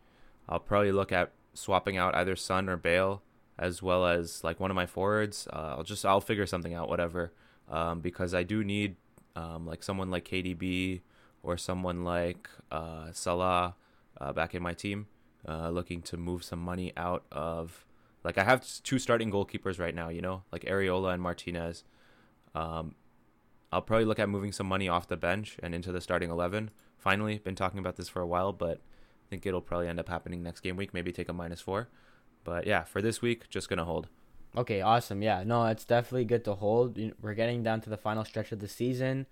I'll 0.50 0.60
probably 0.60 0.92
look 0.92 1.12
at 1.12 1.32
swapping 1.54 1.98
out 1.98 2.16
either 2.16 2.36
Son 2.36 2.68
or 2.68 2.78
Bale, 2.78 3.22
as 3.58 3.84
well 3.84 4.06
as 4.06 4.44
like 4.44 4.60
one 4.60 4.72
of 4.72 4.76
my 4.76 4.86
forwards. 4.86 5.48
Uh, 5.52 5.76
I'll 5.78 5.84
just 5.84 6.06
I'll 6.06 6.22
figure 6.22 6.48
something 6.48 6.74
out, 6.74 6.90
whatever, 6.90 7.32
um, 7.70 8.00
because 8.00 8.34
I 8.34 8.44
do 8.44 8.64
need 8.64 8.96
um, 9.36 9.66
like 9.66 9.84
someone 9.84 10.12
like 10.12 10.26
KDB 10.26 11.02
or 11.42 11.58
someone 11.58 12.04
like 12.04 12.50
uh, 12.72 13.12
Salah 13.12 13.76
uh, 14.20 14.34
back 14.34 14.56
in 14.56 14.64
my 14.64 14.74
team, 14.74 15.08
uh, 15.48 15.70
looking 15.70 16.02
to 16.04 16.18
move 16.18 16.44
some 16.44 16.60
money 16.60 16.94
out 16.96 17.26
of. 17.32 17.86
Like 18.24 18.38
I 18.38 18.44
have 18.44 18.66
two 18.84 19.00
starting 19.00 19.32
goalkeepers 19.32 19.80
right 19.80 19.94
now, 19.94 20.10
you 20.10 20.22
know, 20.22 20.44
like 20.52 20.64
Areola 20.64 21.14
and 21.14 21.22
Martinez. 21.22 21.84
Um, 22.56 22.96
I'll 23.72 23.82
probably 23.82 24.06
look 24.06 24.20
at 24.20 24.30
moving 24.30 24.52
some 24.52 24.68
money 24.68 24.88
off 24.88 25.08
the 25.08 25.18
bench 25.18 25.58
and 25.62 25.76
into 25.76 25.92
the 25.92 26.00
starting 26.00 26.30
eleven. 26.30 26.70
Finally, 26.98 27.40
been 27.40 27.56
talking 27.56 27.80
about 27.80 27.98
this 27.98 28.08
for 28.08 28.22
a 28.22 28.28
while, 28.28 28.54
but 28.54 28.78
I 28.78 29.30
think 29.30 29.46
it'll 29.46 29.62
probably 29.62 29.90
end 29.90 30.00
up 30.00 30.08
happening 30.08 30.42
next 30.42 30.62
game 30.62 30.78
week. 30.78 30.94
Maybe 30.94 31.12
take 31.12 31.28
a 31.28 31.34
minus 31.34 31.60
four. 31.60 31.90
But 32.46 32.66
yeah, 32.66 32.84
for 32.84 33.02
this 33.02 33.22
week, 33.22 33.50
just 33.50 33.68
gonna 33.68 33.84
hold. 33.84 34.08
Okay, 34.56 34.82
awesome. 34.82 35.22
Yeah, 35.22 35.44
no, 35.44 35.66
it's 35.66 35.86
definitely 35.86 36.26
good 36.26 36.46
to 36.46 36.54
hold. 36.56 37.00
We're 37.22 37.34
getting 37.34 37.64
down 37.64 37.82
to 37.82 37.90
the 37.90 37.98
final 37.98 38.24
stretch 38.24 38.52
of 38.52 38.60
the 38.60 38.68
season. 38.68 39.26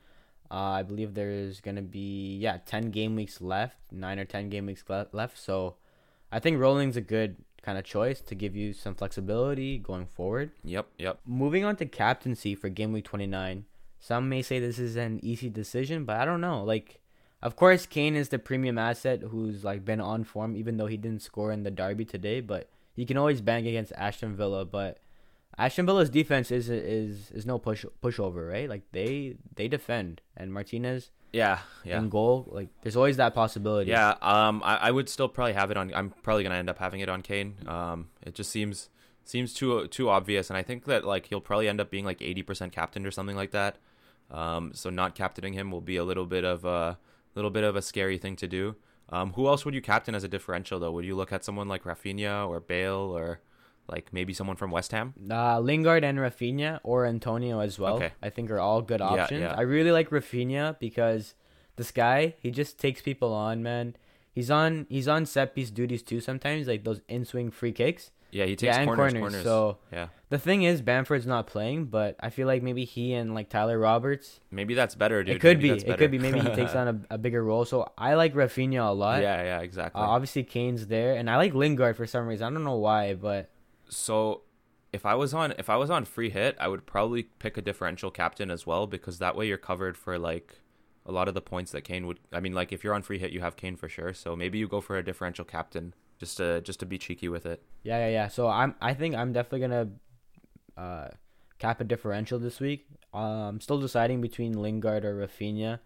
Uh, 0.49 0.79
I 0.79 0.83
believe 0.83 1.13
there's 1.13 1.61
gonna 1.61 1.81
be 1.81 2.37
yeah 2.37 2.57
ten 2.65 2.91
game 2.91 3.15
weeks 3.15 3.39
left, 3.39 3.77
nine 3.91 4.19
or 4.19 4.25
ten 4.25 4.49
game 4.49 4.65
weeks 4.65 4.83
le- 4.89 5.07
left. 5.11 5.37
So, 5.37 5.75
I 6.31 6.39
think 6.39 6.59
rolling's 6.59 6.97
a 6.97 7.01
good 7.01 7.37
kind 7.61 7.77
of 7.77 7.83
choice 7.83 8.19
to 8.21 8.35
give 8.35 8.55
you 8.55 8.73
some 8.73 8.95
flexibility 8.95 9.77
going 9.77 10.07
forward. 10.07 10.51
Yep, 10.63 10.87
yep. 10.97 11.19
Moving 11.25 11.63
on 11.63 11.75
to 11.77 11.85
captaincy 11.85 12.55
for 12.55 12.67
game 12.69 12.91
week 12.91 13.05
twenty 13.05 13.27
nine. 13.27 13.65
Some 13.99 14.27
may 14.27 14.41
say 14.41 14.59
this 14.59 14.79
is 14.79 14.95
an 14.95 15.19
easy 15.23 15.49
decision, 15.49 16.03
but 16.03 16.17
I 16.17 16.25
don't 16.25 16.41
know. 16.41 16.63
Like, 16.63 16.99
of 17.43 17.55
course, 17.55 17.85
Kane 17.85 18.15
is 18.15 18.29
the 18.29 18.39
premium 18.39 18.79
asset 18.79 19.21
who's 19.21 19.63
like 19.63 19.85
been 19.85 20.01
on 20.01 20.23
form, 20.23 20.57
even 20.57 20.77
though 20.77 20.87
he 20.87 20.97
didn't 20.97 21.21
score 21.21 21.51
in 21.51 21.61
the 21.61 21.71
derby 21.71 22.05
today. 22.05 22.41
But 22.41 22.67
he 22.95 23.05
can 23.05 23.15
always 23.17 23.39
bang 23.39 23.67
against 23.67 23.93
Aston 23.95 24.35
Villa. 24.35 24.65
But 24.65 24.97
Aston 25.57 25.85
Villa's 25.85 26.09
defense 26.09 26.51
is 26.51 26.69
is 26.69 27.31
is 27.31 27.45
no 27.45 27.57
push 27.59 27.85
pushover, 28.03 28.49
right? 28.49 28.69
Like 28.69 28.83
they 28.91 29.35
they 29.55 29.67
defend, 29.67 30.21
and 30.37 30.53
Martinez 30.53 31.11
Yeah, 31.33 31.59
yeah. 31.83 31.97
in 31.99 32.09
goal, 32.09 32.47
like 32.51 32.69
there's 32.81 32.95
always 32.95 33.17
that 33.17 33.33
possibility. 33.33 33.91
Yeah, 33.91 34.15
um, 34.21 34.61
I, 34.63 34.77
I 34.77 34.91
would 34.91 35.09
still 35.09 35.27
probably 35.27 35.53
have 35.53 35.69
it 35.71 35.77
on. 35.77 35.93
I'm 35.93 36.09
probably 36.23 36.43
gonna 36.43 36.55
end 36.55 36.69
up 36.69 36.77
having 36.79 37.01
it 37.01 37.09
on 37.09 37.21
Kane. 37.21 37.55
Um, 37.67 38.09
it 38.23 38.33
just 38.33 38.49
seems 38.49 38.89
seems 39.23 39.53
too 39.53 39.87
too 39.87 40.09
obvious, 40.09 40.49
and 40.49 40.57
I 40.57 40.63
think 40.63 40.85
that 40.85 41.03
like 41.05 41.27
he'll 41.27 41.41
probably 41.41 41.67
end 41.67 41.79
up 41.81 41.91
being 41.91 42.05
like 42.05 42.19
80% 42.19 42.71
captain 42.71 43.05
or 43.05 43.11
something 43.11 43.35
like 43.35 43.51
that. 43.51 43.77
Um, 44.31 44.71
so 44.73 44.89
not 44.89 45.13
captaining 45.15 45.53
him 45.53 45.71
will 45.71 45.81
be 45.81 45.97
a 45.97 46.03
little 46.03 46.25
bit 46.25 46.45
of 46.45 46.63
a 46.65 46.97
little 47.35 47.51
bit 47.51 47.63
of 47.63 47.75
a 47.75 47.81
scary 47.81 48.17
thing 48.17 48.35
to 48.37 48.47
do. 48.47 48.75
Um, 49.09 49.33
who 49.33 49.47
else 49.47 49.65
would 49.65 49.73
you 49.73 49.81
captain 49.81 50.15
as 50.15 50.23
a 50.23 50.29
differential 50.29 50.79
though? 50.79 50.91
Would 50.93 51.03
you 51.05 51.15
look 51.15 51.33
at 51.33 51.43
someone 51.43 51.67
like 51.67 51.83
Rafinha 51.83 52.47
or 52.47 52.61
Bale 52.61 52.93
or 53.15 53.41
like 53.87 54.11
maybe 54.13 54.33
someone 54.33 54.55
from 54.55 54.71
West 54.71 54.91
Ham? 54.91 55.13
Uh, 55.29 55.59
Lingard 55.59 56.03
and 56.03 56.17
Rafinha 56.17 56.79
or 56.83 57.05
Antonio 57.05 57.59
as 57.59 57.77
well. 57.79 57.95
Okay. 57.95 58.11
I 58.21 58.29
think 58.29 58.49
are 58.51 58.59
all 58.59 58.81
good 58.81 59.01
options. 59.01 59.41
yeah. 59.41 59.55
I 59.57 59.61
really 59.61 59.91
like 59.91 60.09
Rafinha 60.09 60.79
because 60.79 61.35
this 61.75 61.91
guy 61.91 62.35
he 62.39 62.51
just 62.51 62.77
takes 62.77 63.01
people 63.01 63.33
on, 63.33 63.63
man. 63.63 63.95
He's 64.33 64.49
on 64.49 64.85
he's 64.89 65.07
on 65.07 65.25
set 65.25 65.53
piece 65.55 65.69
duties 65.71 66.03
too 66.03 66.21
sometimes, 66.21 66.67
like 66.67 66.83
those 66.83 67.01
in 67.07 67.25
swing 67.25 67.51
free 67.51 67.73
kicks. 67.73 68.11
Yeah, 68.31 68.45
he 68.45 68.55
takes 68.55 68.75
yeah, 68.75 68.79
and 68.79 68.87
corners, 68.87 69.11
corners. 69.11 69.21
corners. 69.21 69.43
So 69.43 69.77
yeah, 69.91 70.07
the 70.29 70.39
thing 70.39 70.63
is, 70.63 70.81
Bamford's 70.81 71.27
not 71.27 71.47
playing, 71.47 71.85
but 71.85 72.15
I 72.21 72.29
feel 72.29 72.47
like 72.47 72.63
maybe 72.63 72.85
he 72.85 73.13
and 73.13 73.35
like 73.35 73.49
Tyler 73.49 73.77
Roberts. 73.77 74.39
maybe 74.49 74.73
that's 74.73 74.95
better, 74.95 75.21
dude. 75.21 75.35
it 75.35 75.39
could 75.39 75.57
Maybe 75.57 75.73
be. 75.83 75.85
It 75.85 75.97
could 75.97 76.11
be. 76.11 76.17
Maybe 76.17 76.39
he 76.39 76.49
takes 76.55 76.73
on 76.73 76.87
a, 76.87 77.15
a 77.15 77.17
bigger 77.17 77.43
role. 77.43 77.65
So 77.65 77.91
I 77.97 78.13
like 78.13 78.33
Rafinha 78.33 78.87
a 78.87 78.93
lot. 78.93 79.21
yeah, 79.27 79.43
yeah, 79.43 79.59
exactly. 79.59 80.01
Uh, 80.01 80.05
obviously, 80.05 80.43
Kane's 80.43 80.87
there, 80.87 81.15
and 81.17 81.29
I 81.29 81.35
like 81.35 81.53
Lingard 81.53 81.97
for 81.97 82.07
some 82.07 82.25
reason. 82.25 82.47
I 82.47 82.49
don't 82.51 82.63
know 82.63 82.77
why, 82.77 83.15
but 83.15 83.49
So 83.91 84.43
if 84.93 85.05
I 85.05 85.15
was 85.15 85.33
on 85.33 85.53
if 85.57 85.69
I 85.69 85.75
was 85.75 85.89
on 85.89 86.05
free 86.05 86.29
hit, 86.29 86.55
I 86.59 86.67
would 86.67 86.85
probably 86.85 87.23
pick 87.23 87.57
a 87.57 87.61
differential 87.61 88.09
captain 88.09 88.49
as 88.49 88.65
well 88.65 88.87
because 88.87 89.19
that 89.19 89.35
way 89.35 89.47
you're 89.47 89.57
covered 89.57 89.97
for 89.97 90.17
like 90.17 90.59
a 91.05 91.11
lot 91.11 91.27
of 91.27 91.33
the 91.33 91.41
points 91.41 91.71
that 91.71 91.83
Kane 91.83 92.07
would 92.07 92.19
I 92.31 92.39
mean 92.39 92.53
like 92.53 92.71
if 92.71 92.83
you're 92.83 92.93
on 92.93 93.01
free 93.01 93.19
hit 93.19 93.31
you 93.31 93.41
have 93.41 93.55
Kane 93.55 93.75
for 93.75 93.89
sure. 93.89 94.13
So 94.13 94.35
maybe 94.35 94.57
you 94.57 94.67
go 94.67 94.81
for 94.81 94.97
a 94.97 95.03
differential 95.03 95.45
captain 95.45 95.93
just 96.19 96.37
to 96.37 96.61
just 96.61 96.79
to 96.79 96.85
be 96.85 96.97
cheeky 96.97 97.29
with 97.29 97.45
it. 97.45 97.61
Yeah, 97.83 97.99
yeah, 97.99 98.11
yeah. 98.11 98.27
So 98.27 98.47
I'm 98.47 98.75
I 98.81 98.93
think 98.93 99.15
I'm 99.15 99.33
definitely 99.33 99.59
gonna 99.61 99.89
uh 100.77 101.07
cap 101.59 101.81
a 101.81 101.83
differential 101.83 102.39
this 102.39 102.59
week. 102.59 102.87
Um 103.13 103.21
I'm 103.21 103.61
still 103.61 103.79
deciding 103.79 104.21
between 104.21 104.53
Lingard 104.53 105.05
or 105.05 105.15
Rafinha. 105.15 105.79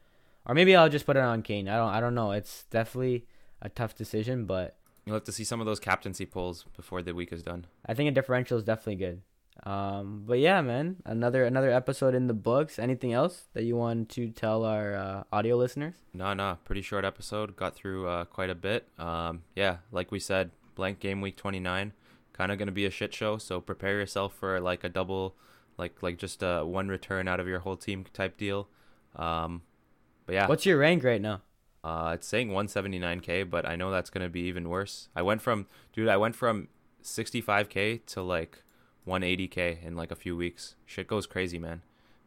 Or 0.48 0.54
maybe 0.54 0.76
I'll 0.76 0.90
just 0.90 1.08
put 1.08 1.18
it 1.18 1.24
on 1.24 1.42
Kane. 1.42 1.68
I 1.68 1.78
don't 1.78 1.90
I 1.90 2.00
don't 2.00 2.16
know. 2.16 2.32
It's 2.32 2.66
definitely 2.70 3.26
a 3.62 3.70
tough 3.70 3.96
decision, 3.96 4.46
but 4.46 4.78
You'll 5.06 5.16
have 5.16 5.24
to 5.26 5.32
see 5.32 5.44
some 5.44 5.60
of 5.60 5.66
those 5.68 5.80
captaincy 5.80 6.26
polls 6.26 6.66
before 6.76 7.02
the 7.02 7.14
week 7.14 7.32
is 7.32 7.44
done. 7.44 7.66
I 7.86 7.94
think 7.94 8.10
a 8.10 8.12
differential 8.12 8.58
is 8.58 8.64
definitely 8.64 8.96
good. 8.96 9.22
Um 9.64 10.24
but 10.26 10.40
yeah, 10.40 10.62
man. 10.62 10.98
Another 11.06 11.46
another 11.46 11.72
episode 11.72 12.14
in 12.16 12.28
the 12.28 12.34
books. 12.34 12.78
Anything 12.78 13.14
else 13.14 13.46
that 13.54 13.64
you 13.64 13.76
want 13.78 14.10
to 14.10 14.30
tell 14.30 14.66
our 14.66 14.96
uh, 14.96 15.24
audio 15.32 15.56
listeners? 15.56 15.94
No, 16.14 16.34
no, 16.34 16.58
pretty 16.66 16.82
short 16.82 17.06
episode. 17.06 17.56
Got 17.56 17.76
through 17.76 18.08
uh, 18.08 18.26
quite 18.26 18.50
a 18.50 18.56
bit. 18.56 18.88
Um, 19.00 19.44
yeah, 19.56 19.78
like 19.92 20.12
we 20.12 20.20
said, 20.20 20.52
blank 20.76 21.00
game 21.00 21.22
week 21.22 21.38
29, 21.38 21.94
kind 22.34 22.52
of 22.52 22.58
gonna 22.58 22.72
be 22.74 22.86
a 22.86 22.92
shit 22.92 23.14
show. 23.14 23.38
So 23.38 23.62
prepare 23.62 23.98
yourself 23.98 24.34
for 24.36 24.60
like 24.60 24.84
a 24.84 24.90
double, 24.90 25.36
like 25.78 26.04
like 26.04 26.18
just 26.18 26.44
a 26.44 26.66
one 26.66 26.90
return 26.90 27.28
out 27.30 27.40
of 27.40 27.48
your 27.48 27.60
whole 27.60 27.78
team 27.78 28.06
type 28.12 28.38
deal. 28.38 28.68
Um, 29.16 29.62
but 30.26 30.34
yeah, 30.34 30.48
What's 30.48 30.66
your 30.66 30.80
rank 30.80 31.04
right 31.04 31.22
now? 31.22 31.44
Uh, 31.86 32.12
it's 32.16 32.28
saying 32.28 32.50
179k, 32.50 33.50
but 33.50 33.66
I 33.66 33.76
know 33.76 33.92
that's 33.92 34.10
gonna 34.10 34.30
be 34.30 34.42
even 34.42 34.70
worse. 34.70 35.10
I 35.16 35.22
went 35.22 35.42
from 35.42 35.68
dude, 35.94 36.10
I 36.10 36.18
went 36.18 36.36
from 36.36 36.68
65k 37.04 38.06
to 38.08 38.22
like 38.22 38.64
180k 39.08 39.84
in 39.84 39.96
like 39.96 40.12
a 40.12 40.16
few 40.16 40.36
weeks. 40.36 40.76
Shit 40.86 41.08
goes 41.08 41.26
crazy, 41.28 41.60
man. 41.60 41.82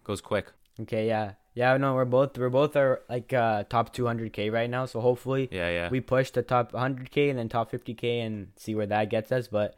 Goes 0.05 0.21
quick. 0.21 0.53
Okay, 0.81 1.07
yeah. 1.09 1.33
Yeah, 1.55 1.77
no, 1.77 1.95
we're 1.95 2.05
both 2.05 2.39
we're 2.39 2.51
both 2.51 2.77
are 2.77 3.03
like 3.09 3.33
uh 3.33 3.65
top 3.69 3.93
200k 3.93 4.53
right 4.53 4.71
now, 4.71 4.87
so 4.87 5.01
hopefully 5.01 5.49
Yeah, 5.51 5.69
yeah. 5.71 5.89
we 5.91 6.01
push 6.01 6.31
the 6.31 6.43
top 6.43 6.71
100k 6.73 7.31
and 7.31 7.39
then 7.39 7.49
top 7.49 7.73
50k 7.73 8.25
and 8.25 8.53
see 8.57 8.77
where 8.77 8.87
that 8.87 9.11
gets 9.11 9.33
us. 9.33 9.49
But 9.49 9.75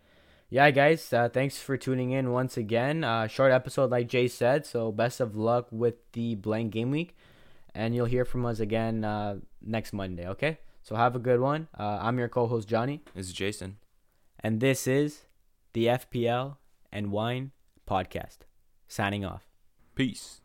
yeah, 0.50 0.70
guys, 0.72 1.10
uh, 1.12 1.30
thanks 1.30 1.58
for 1.58 1.78
tuning 1.78 2.10
in 2.10 2.32
once 2.32 2.58
again. 2.58 3.02
Uh, 3.04 3.28
short 3.28 3.52
episode, 3.52 3.90
like 3.90 4.08
Jay 4.08 4.28
said. 4.28 4.66
So 4.66 4.92
best 4.92 5.20
of 5.20 5.36
luck 5.36 5.68
with 5.70 5.94
the 6.12 6.34
blank 6.34 6.72
game 6.72 6.90
week, 6.90 7.16
and 7.80 7.94
you'll 7.94 8.12
hear 8.16 8.26
from 8.26 8.44
us 8.44 8.60
again 8.60 9.04
uh, 9.04 9.36
next 9.62 9.92
Monday. 9.94 10.28
Okay, 10.28 10.58
so 10.82 10.94
have 10.94 11.16
a 11.16 11.18
good 11.18 11.40
one. 11.40 11.66
Uh, 11.78 11.98
I'm 12.02 12.18
your 12.18 12.28
co-host 12.28 12.68
Johnny, 12.68 13.00
this 13.14 13.26
is 13.28 13.32
Jason. 13.32 13.78
and 14.40 14.60
this 14.60 14.86
is 14.86 15.24
the 15.72 15.86
FPL 15.86 16.56
and 16.92 17.10
Wine 17.10 17.52
podcast. 17.88 18.38
Signing 18.86 19.24
off. 19.24 19.48
Peace. 19.94 20.40